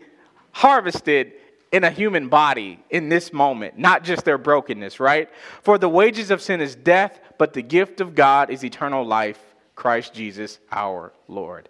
[0.52, 1.32] harvested
[1.74, 5.28] in a human body in this moment, not just their brokenness, right?
[5.64, 9.40] For the wages of sin is death, but the gift of God is eternal life,
[9.76, 11.68] Christ Jesus our Lord.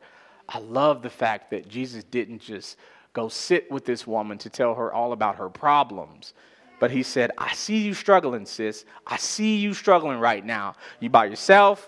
[0.50, 2.78] I love the fact that Jesus didn't just
[3.13, 6.34] go sit with this woman to tell her all about her problems.
[6.82, 8.84] But he said, I see you struggling, sis.
[9.08, 10.76] I see you struggling right now.
[11.00, 11.88] You by yourself,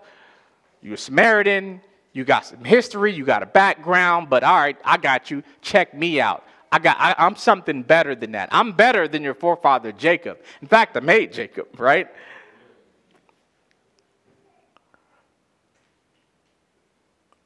[0.82, 1.82] you're a Samaritan,
[2.13, 5.43] you got some history, you got a background, but all right, I got you.
[5.62, 6.45] Check me out.
[6.75, 8.49] I got, I, I'm something better than that.
[8.51, 10.39] I'm better than your forefather Jacob.
[10.61, 12.09] In fact, I made Jacob, right?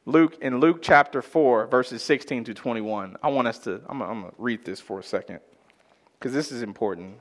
[0.08, 3.18] Luke in Luke chapter 4, verses 16 to 21.
[3.22, 5.42] I want us to, I'm, I'm going to read this for a second
[6.18, 7.20] because this is important.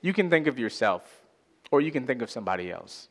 [0.00, 1.20] You can think of yourself
[1.70, 3.06] or you can think of somebody else.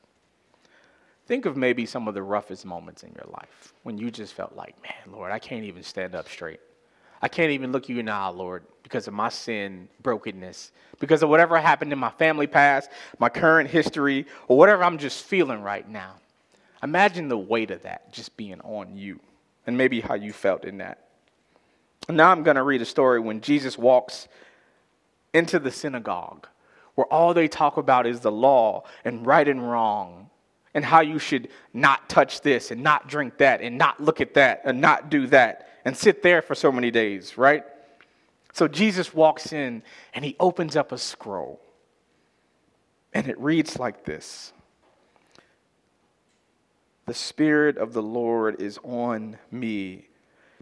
[1.28, 4.54] Think of maybe some of the roughest moments in your life when you just felt
[4.54, 6.60] like, man, Lord, I can't even stand up straight.
[7.22, 11.24] I can't even look you in the eye, Lord, because of my sin, brokenness, because
[11.24, 15.62] of whatever happened in my family past, my current history, or whatever I'm just feeling
[15.62, 16.16] right now.
[16.84, 19.20] Imagine the weight of that just being on you
[19.66, 21.08] and maybe how you felt in that.
[22.10, 24.28] Now I'm going to read a story when Jesus walks
[25.34, 26.48] into the synagogue
[26.96, 30.30] where all they talk about is the law and right and wrong
[30.74, 34.34] and how you should not touch this and not drink that and not look at
[34.36, 37.64] that and not do that and sit there for so many days, right?
[38.52, 41.62] So Jesus walks in and he opens up a scroll
[43.14, 44.52] and it reads like this
[47.06, 50.10] the Spirit of the Lord is on me,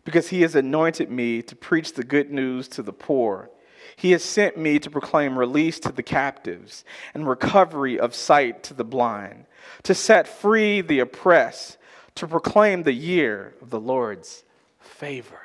[0.03, 3.49] because he has anointed me to preach the good news to the poor.
[3.95, 6.85] He has sent me to proclaim release to the captives
[7.15, 9.47] and recovery of sight to the blind,
[9.81, 11.79] to set free the oppressed,
[12.13, 14.44] to proclaim the year of the Lord's
[14.85, 15.41] favor.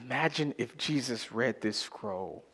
[0.00, 2.44] Imagine if Jesus read this scroll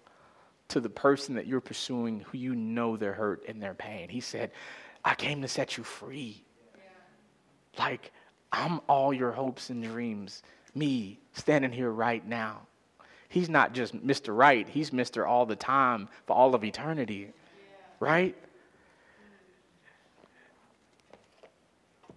[0.68, 4.08] to the person that you're pursuing who you know they're hurt and they're pain.
[4.08, 4.50] He said,
[5.04, 6.42] I came to set you free.
[7.78, 8.12] Like,
[8.52, 10.42] I'm all your hopes and dreams,
[10.74, 12.62] me standing here right now.
[13.28, 14.36] He's not just Mr.
[14.36, 15.26] Right, he's Mr.
[15.26, 17.32] All the time for all of eternity,
[18.00, 18.34] right?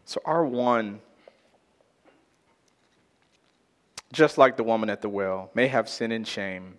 [0.05, 0.99] So, our one,
[4.11, 6.75] just like the woman at the well, may have sin and shame.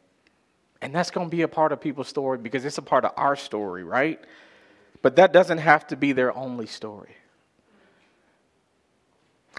[0.80, 3.12] And that's going to be a part of people's story because it's a part of
[3.16, 4.20] our story, right?
[5.00, 7.16] But that doesn't have to be their only story.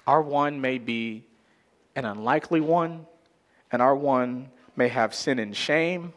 [0.05, 1.23] Our one may be
[1.95, 3.05] an unlikely one,
[3.71, 6.13] and our one may have sin and shame.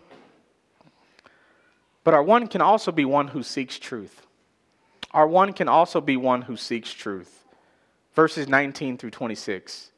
[2.04, 4.26] But our one can also be one who seeks truth.
[5.12, 7.44] Our one can also be one who seeks truth.
[8.14, 9.90] Verses 19 through 26.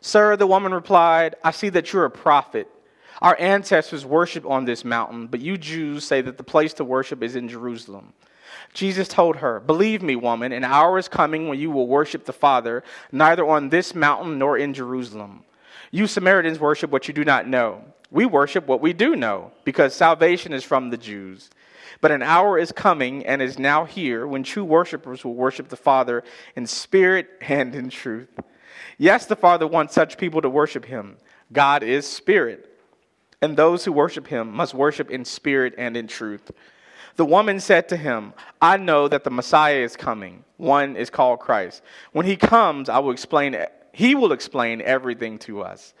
[0.00, 2.68] Sir, the woman replied, I see that you're a prophet.
[3.20, 7.22] Our ancestors worship on this mountain, but you Jews say that the place to worship
[7.22, 8.12] is in Jerusalem.
[8.72, 12.32] Jesus told her, Believe me, woman, an hour is coming when you will worship the
[12.32, 15.42] Father, neither on this mountain nor in Jerusalem.
[15.90, 17.82] You Samaritans worship what you do not know.
[18.10, 21.50] We worship what we do know, because salvation is from the Jews.
[22.00, 25.76] But an hour is coming and is now here when true worshippers will worship the
[25.76, 26.22] Father
[26.54, 28.28] in spirit and in truth.
[28.98, 31.16] Yes, the Father wants such people to worship him.
[31.52, 32.68] God is spirit,
[33.40, 36.50] and those who worship him must worship in spirit and in truth.
[37.14, 40.44] The woman said to him, I know that the Messiah is coming.
[40.56, 41.82] One is called Christ.
[42.12, 43.56] When he comes, I will explain
[43.92, 45.94] he will explain everything to us.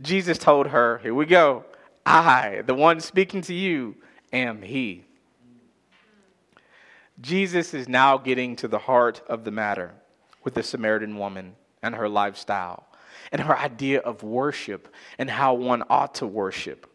[0.00, 1.64] Jesus told her, Here we go.
[2.06, 3.96] I, the one speaking to you,
[4.32, 5.04] am he.
[7.20, 9.92] Jesus is now getting to the heart of the matter
[10.42, 12.86] with the Samaritan woman and her lifestyle
[13.32, 16.86] and her idea of worship and how one ought to worship.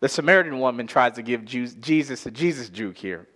[0.00, 3.28] The Samaritan woman tries to give Jesus a Jesus juke here.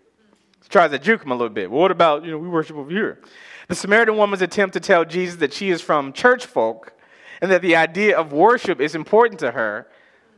[0.63, 1.71] She tries to juke him a little bit.
[1.71, 3.21] Well, what about, you know, we worship over here?
[3.69, 6.93] The Samaritan woman's attempt to tell Jesus that she is from church folk
[7.41, 9.87] and that the idea of worship is important to her,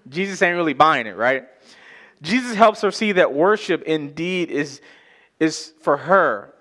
[0.09, 1.45] Jesus ain't really buying it, right?
[2.21, 4.81] Jesus helps her see that worship indeed is,
[5.41, 6.55] is for her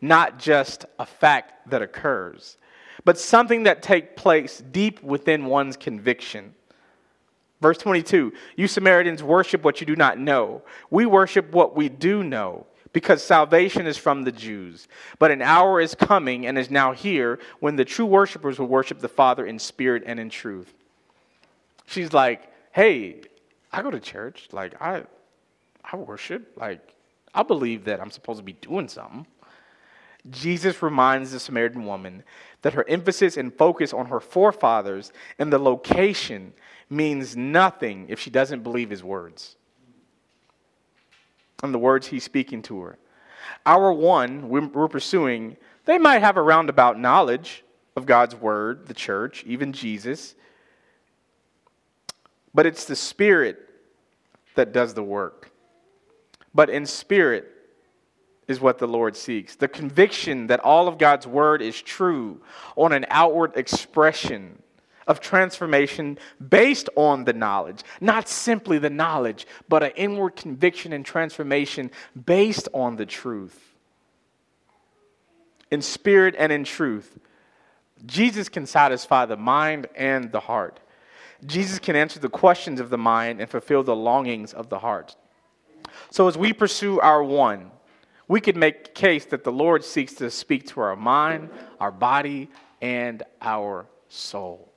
[0.00, 2.56] not just a fact that occurs,
[3.04, 6.54] but something that takes place deep within one's conviction.
[7.60, 10.62] Verse 22 You Samaritans worship what you do not know.
[10.90, 14.88] We worship what we do know, because salvation is from the Jews.
[15.18, 19.00] But an hour is coming and is now here when the true worshipers will worship
[19.00, 20.72] the Father in spirit and in truth.
[21.86, 23.22] She's like, hey,
[23.72, 24.48] I go to church.
[24.52, 25.04] Like, I,
[25.84, 26.52] I worship.
[26.56, 26.94] Like,
[27.34, 29.26] I believe that I'm supposed to be doing something.
[30.28, 32.22] Jesus reminds the Samaritan woman
[32.62, 36.52] that her emphasis and focus on her forefathers and the location
[36.90, 39.56] means nothing if she doesn't believe his words
[41.62, 42.98] and the words he's speaking to her.
[43.64, 47.64] Our one we're pursuing, they might have a roundabout knowledge
[47.96, 50.34] of God's word, the church, even Jesus,
[52.52, 53.58] but it's the Spirit
[54.54, 55.50] that does the work.
[56.54, 57.46] But in spirit,
[58.50, 59.56] is what the Lord seeks.
[59.56, 62.40] The conviction that all of God's word is true
[62.76, 64.62] on an outward expression
[65.06, 67.82] of transformation based on the knowledge.
[68.00, 71.90] Not simply the knowledge, but an inward conviction and transformation
[72.26, 73.58] based on the truth.
[75.70, 77.18] In spirit and in truth,
[78.06, 80.80] Jesus can satisfy the mind and the heart.
[81.46, 85.16] Jesus can answer the questions of the mind and fulfill the longings of the heart.
[86.10, 87.70] So, as we pursue our one,
[88.30, 91.50] we could make case that the Lord seeks to speak to our mind,
[91.80, 92.48] our body,
[92.80, 94.72] and our soul.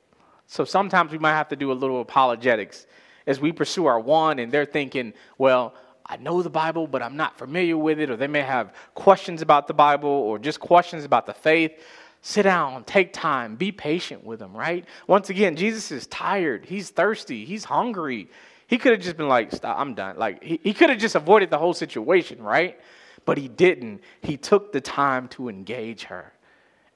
[0.47, 2.87] So sometimes we might have to do a little apologetics
[3.27, 7.15] as we pursue our one, and they're thinking, well, I know the Bible, but I'm
[7.15, 11.05] not familiar with it, or they may have questions about the Bible or just questions
[11.05, 11.79] about the faith.
[12.23, 14.83] Sit down, take time, be patient with them, right?
[15.05, 18.31] Once again, Jesus is tired, he's thirsty, he's hungry.
[18.65, 20.17] He could have just been like, Stop, I'm done.
[20.17, 22.79] Like, he, he could have just avoided the whole situation, right?
[23.25, 24.01] But he didn't.
[24.21, 26.33] He took the time to engage her.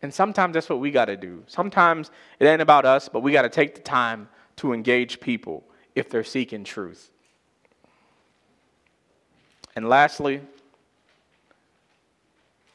[0.01, 1.43] And sometimes that's what we got to do.
[1.47, 5.63] Sometimes it ain't about us, but we got to take the time to engage people
[5.95, 7.11] if they're seeking truth.
[9.75, 10.41] And lastly,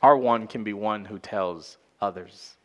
[0.02, 2.56] our one can be one who tells others.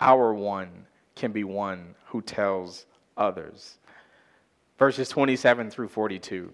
[0.00, 3.78] Our one can be one who tells others.
[4.78, 6.52] Verses 27 through 42.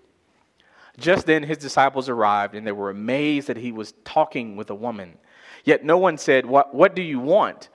[0.98, 4.74] Just then his disciples arrived, and they were amazed that he was talking with a
[4.74, 5.16] woman.
[5.64, 7.68] Yet no one said, What, what do you want?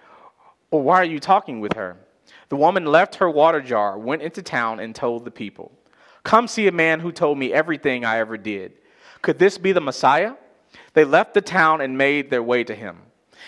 [0.71, 1.97] Or why are you talking with her?
[2.49, 5.71] The woman left her water jar, went into town, and told the people,
[6.23, 8.73] Come see a man who told me everything I ever did.
[9.21, 10.33] Could this be the Messiah?
[10.93, 12.97] They left the town and made their way to him.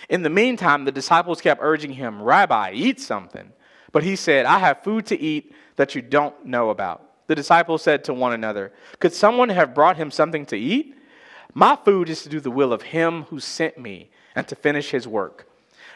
[0.10, 3.52] In the meantime, the disciples kept urging him, Rabbi, eat something.
[3.92, 7.07] But he said, I have food to eat that you don't know about.
[7.28, 10.96] The disciples said to one another, Could someone have brought him something to eat?
[11.54, 14.92] My food is to do the will of him who sent me and to finish
[14.92, 15.48] his work.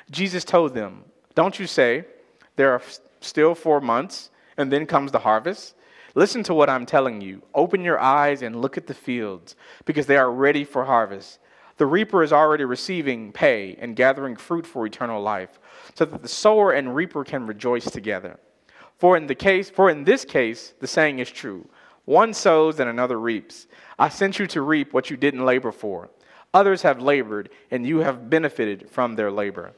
[0.10, 1.06] Jesus told them,
[1.36, 2.06] Don't you say,
[2.58, 2.82] There are
[3.22, 5.76] still four months, and then comes the harvest?
[6.14, 7.42] Listen to what I'm telling you.
[7.56, 9.56] Open your eyes and look at the fields,
[9.86, 11.40] because they are ready for harvest.
[11.78, 15.60] The reaper is already receiving pay and gathering fruit for eternal life,
[15.96, 18.38] so that the sower and reaper can rejoice together.
[19.02, 21.68] For in the case, for in this case, the saying is true.
[22.06, 23.66] One sows and another reaps.
[23.98, 26.12] I sent you to reap what you didn't labor for.
[26.54, 29.74] Others have labored, and you have benefited from their labor.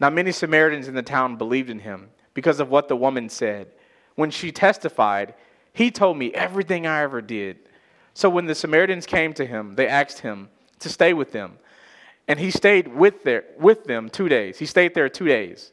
[0.00, 3.66] Now many Samaritans in the town believed in him because of what the woman said.
[4.14, 5.34] When she testified,
[5.74, 7.58] he told me everything I ever did.
[8.14, 10.48] So when the Samaritans came to him, they asked him
[10.78, 11.58] to stay with them.
[12.28, 14.58] And he stayed with, their, with them two days.
[14.58, 15.72] He stayed there two days.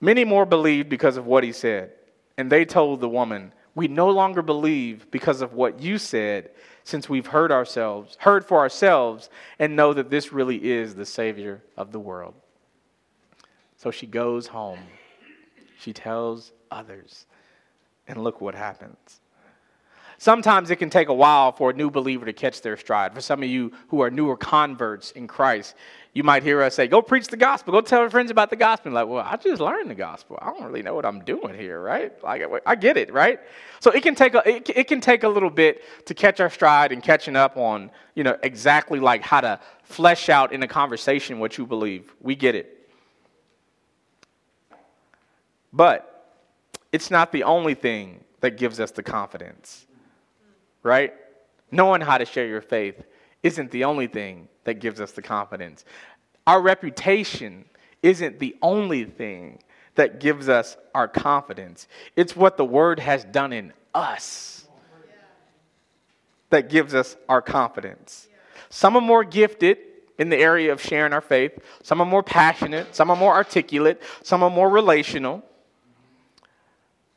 [0.00, 1.92] Many more believed because of what he said.
[2.38, 6.50] And they told the woman, We no longer believe because of what you said,
[6.84, 9.28] since we've heard ourselves, heard for ourselves,
[9.58, 12.34] and know that this really is the Savior of the world.
[13.76, 14.80] So she goes home.
[15.78, 17.26] She tells others.
[18.08, 19.20] And look what happens.
[20.20, 23.14] Sometimes it can take a while for a new believer to catch their stride.
[23.14, 25.74] For some of you who are newer converts in Christ,
[26.12, 28.56] you might hear us say, Go preach the gospel, go tell your friends about the
[28.56, 28.92] gospel.
[28.92, 30.38] like, well, I just learned the gospel.
[30.42, 32.12] I don't really know what I'm doing here, right?
[32.22, 33.40] Like, I get it, right?
[33.80, 36.50] So it can take a, it, it can take a little bit to catch our
[36.50, 40.68] stride and catching up on, you know, exactly like how to flesh out in a
[40.68, 42.12] conversation what you believe.
[42.20, 42.90] We get it.
[45.72, 46.36] But
[46.92, 49.86] it's not the only thing that gives us the confidence,
[50.82, 51.14] right?
[51.70, 53.02] Knowing how to share your faith
[53.42, 55.84] isn't the only thing that gives us the confidence.
[56.46, 57.64] Our reputation
[58.02, 59.62] isn't the only thing
[59.94, 61.88] that gives us our confidence.
[62.16, 64.66] It's what the word has done in us
[66.50, 68.28] that gives us our confidence.
[68.68, 69.78] Some are more gifted
[70.18, 74.02] in the area of sharing our faith, some are more passionate, some are more articulate,
[74.22, 75.42] some are more relational.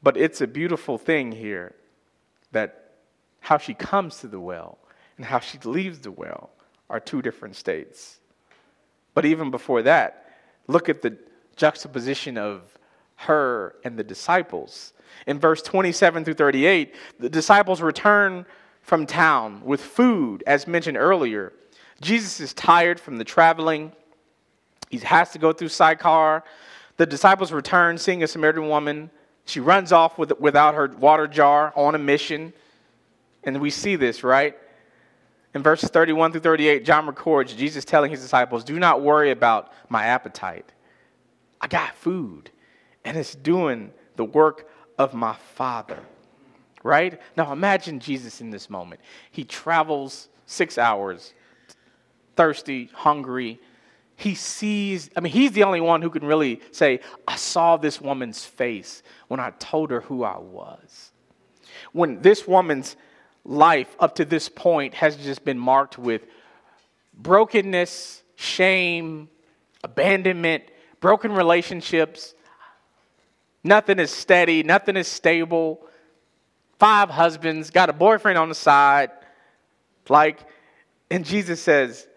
[0.01, 1.73] But it's a beautiful thing here
[2.51, 2.82] that
[3.43, 4.77] how she comes to the well
[5.17, 6.49] and how she leaves the well
[6.89, 8.19] are two different states.
[9.13, 10.31] But even before that,
[10.67, 11.17] look at the
[11.57, 12.61] juxtaposition of
[13.17, 14.93] her and the disciples.
[15.27, 18.45] In verse 27 through 38, the disciples return
[18.81, 21.51] from town with food, as mentioned earlier.
[22.01, 23.91] Jesus is tired from the traveling.
[24.89, 26.43] He has to go through Sychar.
[26.95, 29.11] The disciples return, seeing a Samaritan woman.
[29.45, 32.53] She runs off with, without her water jar on a mission.
[33.43, 34.57] And we see this, right?
[35.53, 39.71] In verses 31 through 38, John records Jesus telling his disciples, Do not worry about
[39.89, 40.71] my appetite.
[41.61, 42.49] I got food,
[43.05, 44.67] and it's doing the work
[44.97, 45.99] of my Father.
[46.83, 47.21] Right?
[47.37, 48.99] Now imagine Jesus in this moment.
[49.31, 51.33] He travels six hours,
[52.35, 53.59] thirsty, hungry.
[54.15, 58.01] He sees, I mean, he's the only one who can really say, I saw this
[58.01, 61.11] woman's face when I told her who I was.
[61.93, 62.97] When this woman's
[63.45, 66.21] life up to this point has just been marked with
[67.13, 69.29] brokenness, shame,
[69.83, 70.63] abandonment,
[70.99, 72.33] broken relationships.
[73.63, 75.85] Nothing is steady, nothing is stable.
[76.79, 79.11] Five husbands, got a boyfriend on the side.
[80.09, 80.39] Like,
[81.09, 82.07] and Jesus says,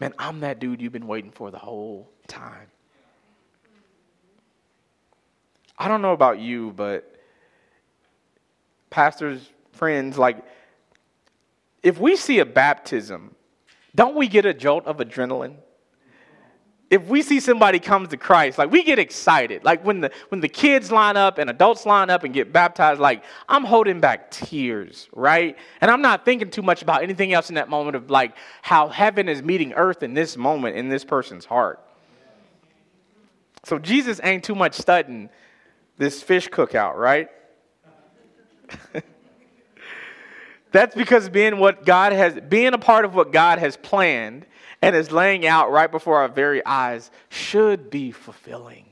[0.00, 2.66] Man, I'm that dude you've been waiting for the whole time.
[5.78, 7.14] I don't know about you, but
[8.90, 10.44] pastors, friends, like,
[11.82, 13.34] if we see a baptism,
[13.94, 15.56] don't we get a jolt of adrenaline?
[16.90, 19.64] If we see somebody comes to Christ, like we get excited.
[19.64, 23.00] Like when the when the kids line up and adults line up and get baptized,
[23.00, 25.56] like I'm holding back tears, right?
[25.80, 28.88] And I'm not thinking too much about anything else in that moment of like how
[28.88, 31.80] heaven is meeting earth in this moment in this person's heart.
[33.64, 35.30] So Jesus ain't too much studying
[35.96, 37.28] this fish cookout, right?
[40.72, 44.46] That's because being what God has, being a part of what God has planned
[44.80, 48.86] and is laying out right before our very eyes should be fulfilling.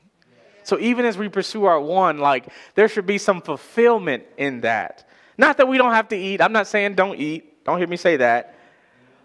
[0.62, 5.08] So even as we pursue our one, like there should be some fulfillment in that.
[5.36, 6.40] Not that we don't have to eat.
[6.40, 7.64] I'm not saying don't eat.
[7.64, 8.54] Don't hear me say that.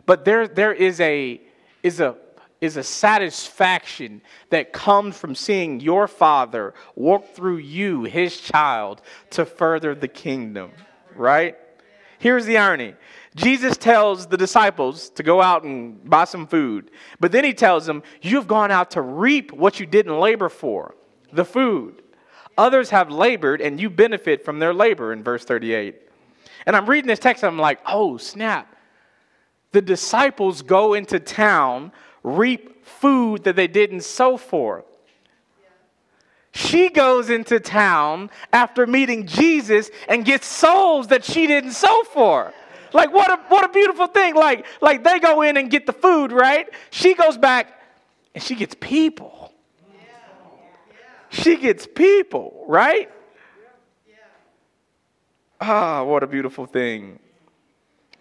[0.05, 1.41] But there, there is a
[1.83, 2.15] is a
[2.61, 9.45] is a satisfaction that comes from seeing your father walk through you, his child, to
[9.45, 10.71] further the kingdom,
[11.15, 11.57] right?
[12.19, 12.95] Here's the irony
[13.35, 17.85] Jesus tells the disciples to go out and buy some food, but then he tells
[17.85, 20.95] them, You've gone out to reap what you didn't labor for
[21.33, 22.01] the food.
[22.57, 26.01] Others have labored, and you benefit from their labor in verse 38.
[26.65, 28.73] And I'm reading this text, and I'm like, Oh, snap.
[29.71, 31.91] The disciples go into town,
[32.23, 34.85] reap food that they didn't sow for.
[36.55, 42.53] She goes into town after meeting Jesus and gets souls that she didn't sow for.
[42.93, 44.35] Like what a what a beautiful thing.
[44.35, 46.69] Like like they go in and get the food, right?
[46.91, 47.77] She goes back
[48.33, 49.53] and she gets people.
[51.29, 53.11] She gets people, right?
[55.59, 57.19] Ah, what a beautiful thing.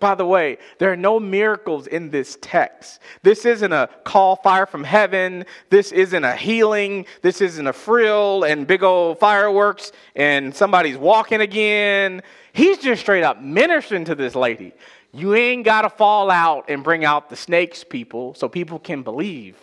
[0.05, 3.01] By the way, there are no miracles in this text.
[3.23, 5.47] This isn't a call fire from heaven.
[5.71, 7.07] This isn't a healing.
[7.23, 12.23] This isn't a frill and big old fireworks and somebody's walking again.
[12.53, 14.75] He's just straight up ministering to this lady.
[15.11, 19.05] You ain't got to fall out and bring out the snakes, people, so people can
[19.05, 19.57] believe.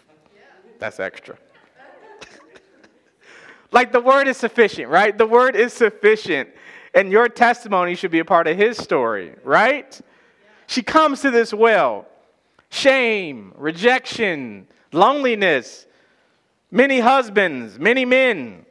[0.80, 1.38] That's extra.
[3.72, 5.16] like the word is sufficient, right?
[5.16, 6.50] The word is sufficient.
[6.96, 10.02] And your testimony should be a part of his story, right?
[10.72, 12.05] She comes to this well.
[12.69, 15.86] Shame, rejection, loneliness,
[16.72, 18.65] many husbands, many men.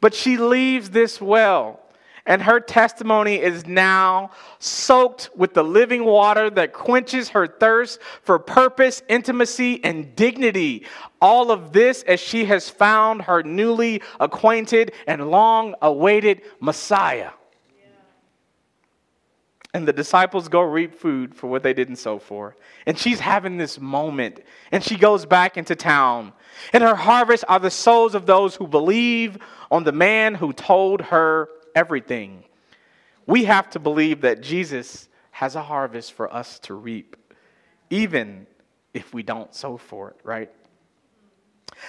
[0.00, 1.78] But she leaves this well,
[2.26, 8.40] and her testimony is now soaked with the living water that quenches her thirst for
[8.40, 10.86] purpose, intimacy, and dignity.
[11.20, 17.30] All of this as she has found her newly acquainted and long awaited Messiah.
[19.76, 22.56] And the disciples go reap food for what they didn't sow for.
[22.86, 24.40] And she's having this moment.
[24.72, 26.32] And she goes back into town.
[26.72, 29.36] And her harvest are the souls of those who believe
[29.70, 32.44] on the man who told her everything.
[33.26, 37.14] We have to believe that Jesus has a harvest for us to reap,
[37.90, 38.46] even
[38.94, 40.50] if we don't sow for it, right?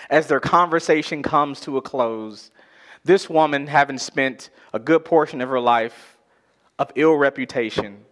[0.10, 2.52] As their conversation comes to a close,
[3.06, 6.17] this woman, having spent a good portion of her life
[6.80, 8.06] of ill reputation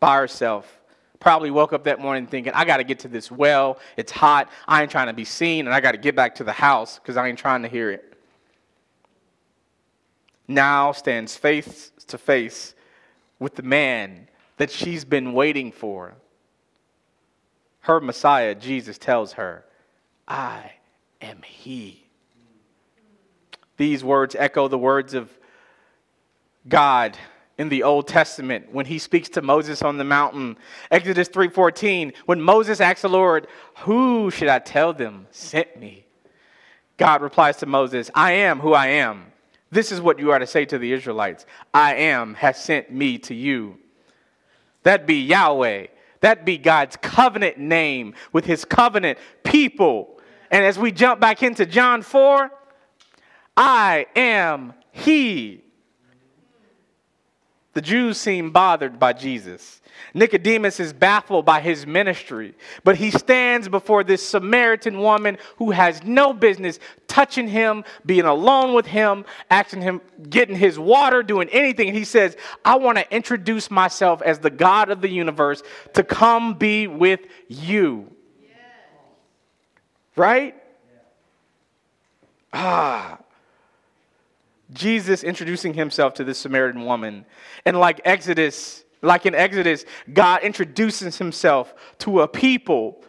[0.00, 0.80] by herself.
[1.20, 3.78] Probably woke up that morning thinking, I got to get to this well.
[3.96, 4.50] It's hot.
[4.68, 6.98] I ain't trying to be seen, and I got to get back to the house
[6.98, 8.14] because I ain't trying to hear it.
[10.46, 12.74] Now stands face to face
[13.38, 14.28] with the man
[14.58, 16.14] that she's been waiting for.
[17.80, 19.64] her Messiah, Jesus, tells her,
[20.28, 20.72] I
[21.20, 22.04] am He.
[23.76, 25.30] These words echo the words of
[26.68, 27.18] God
[27.56, 30.56] in the Old Testament when he speaks to Moses on the mountain.
[30.90, 33.46] Exodus 3:14, when Moses asks the Lord,
[33.80, 36.06] "Who should I tell them sent me?"
[36.96, 39.32] God replies to Moses, "I am who I am."
[39.70, 43.18] This is what you are to say to the Israelites I am has sent me
[43.18, 43.78] to you.
[44.84, 45.86] That be Yahweh.
[46.20, 50.20] That be God's covenant name with his covenant people.
[50.50, 52.50] And as we jump back into John 4,
[53.56, 55.63] I am he.
[57.74, 59.80] The Jews seem bothered by Jesus.
[60.12, 62.54] Nicodemus is baffled by his ministry,
[62.84, 68.74] but he stands before this Samaritan woman who has no business touching him, being alone
[68.74, 71.88] with him, asking him, getting his water, doing anything.
[71.88, 75.62] And he says, I want to introduce myself as the God of the universe
[75.94, 78.10] to come be with you.
[80.16, 80.54] Right?
[82.52, 83.18] Ah.
[84.72, 87.26] Jesus introducing himself to this Samaritan woman.
[87.64, 93.02] And like Exodus, like in Exodus, God introduces himself to a people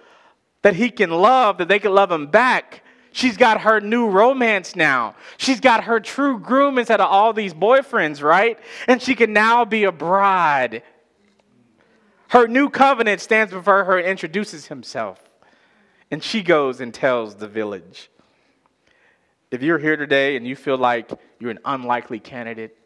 [0.62, 2.84] that he can love, that they can love him back.
[3.12, 5.16] She's got her new romance now.
[5.38, 8.60] She's got her true groom instead of all these boyfriends, right?
[8.88, 10.84] And she can now be a bride.
[12.28, 15.20] Her new covenant stands before her and introduces himself.
[16.12, 18.10] And she goes and tells the village.
[19.52, 22.78] If you're here today and you feel like you're an unlikely candidate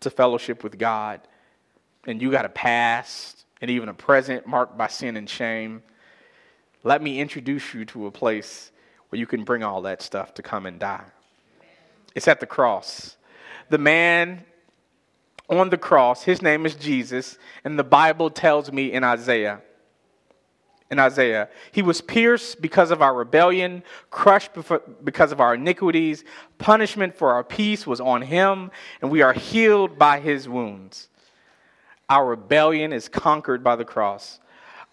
[0.00, 1.20] to fellowship with God,
[2.06, 5.82] and you got a past and even a present marked by sin and shame,
[6.84, 8.70] let me introduce you to a place
[9.08, 11.04] where you can bring all that stuff to come and die.
[12.14, 13.16] It's at the cross.
[13.70, 14.44] The man
[15.48, 19.60] on the cross, his name is Jesus, and the Bible tells me in Isaiah
[20.90, 21.48] in Isaiah.
[21.72, 24.50] He was pierced because of our rebellion, crushed
[25.04, 26.24] because of our iniquities.
[26.58, 28.70] Punishment for our peace was on him,
[29.00, 31.08] and we are healed by his wounds.
[32.08, 34.38] Our rebellion is conquered by the cross.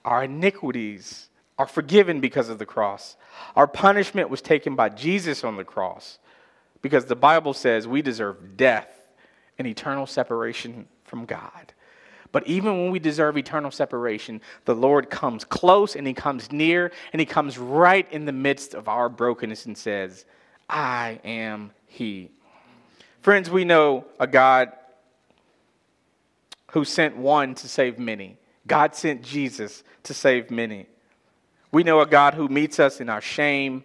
[0.03, 3.15] Our iniquities are forgiven because of the cross.
[3.55, 6.17] Our punishment was taken by Jesus on the cross
[6.81, 8.89] because the Bible says we deserve death
[9.59, 11.73] and eternal separation from God.
[12.33, 16.91] But even when we deserve eternal separation, the Lord comes close and He comes near
[17.13, 20.25] and He comes right in the midst of our brokenness and says,
[20.67, 22.31] I am He.
[23.21, 24.73] Friends, we know a God
[26.71, 28.35] who sent one to save many.
[28.65, 30.87] God sent Jesus to save many.
[31.71, 33.83] We know a God who meets us in our shame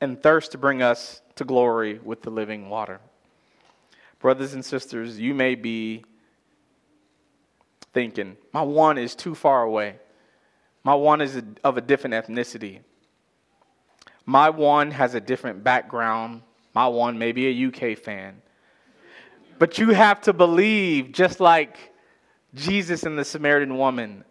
[0.00, 3.00] and thirst to bring us to glory with the living water.
[4.20, 6.04] Brothers and sisters, you may be
[7.94, 9.96] thinking, my one is too far away.
[10.82, 12.80] My one is of a different ethnicity.
[14.26, 16.42] My one has a different background.
[16.74, 18.42] My one may be a UK fan.
[19.58, 21.78] But you have to believe, just like
[22.54, 24.24] Jesus and the Samaritan woman,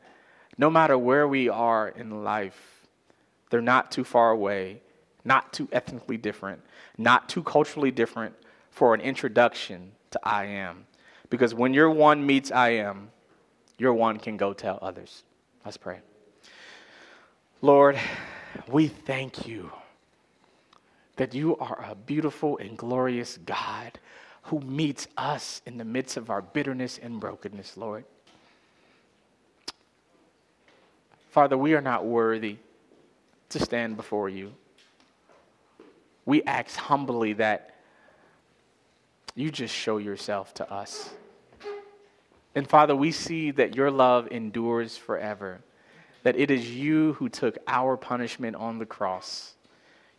[0.58, 2.86] no matter where we are in life,
[3.50, 4.82] they're not too far away,
[5.24, 6.62] not too ethnically different,
[6.98, 8.36] not too culturally different
[8.70, 10.86] for an introduction to I am.
[11.30, 13.10] Because when your one meets I am,
[13.78, 15.24] your one can go tell others.
[15.66, 16.00] Let's pray.
[17.62, 17.98] Lord,
[18.68, 19.72] we thank you
[21.16, 24.00] that you are a beautiful and glorious God
[24.44, 28.04] who meets us in the midst of our bitterness and brokenness, Lord.
[31.30, 32.58] Father, we are not worthy
[33.50, 34.54] to stand before you.
[36.26, 37.76] We ask humbly that
[39.36, 41.12] you just show yourself to us.
[42.56, 45.62] And Father, we see that your love endures forever,
[46.24, 49.54] that it is you who took our punishment on the cross.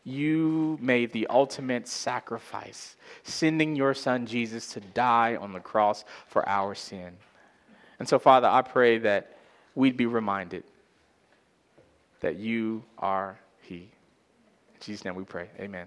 [0.03, 6.47] You made the ultimate sacrifice, sending your son Jesus to die on the cross for
[6.49, 7.17] our sin.
[7.99, 9.39] And so, Father, I pray that
[9.75, 10.65] we'd be reminded
[12.21, 13.77] that you are He.
[13.77, 15.49] In Jesus' name we pray.
[15.59, 15.87] Amen.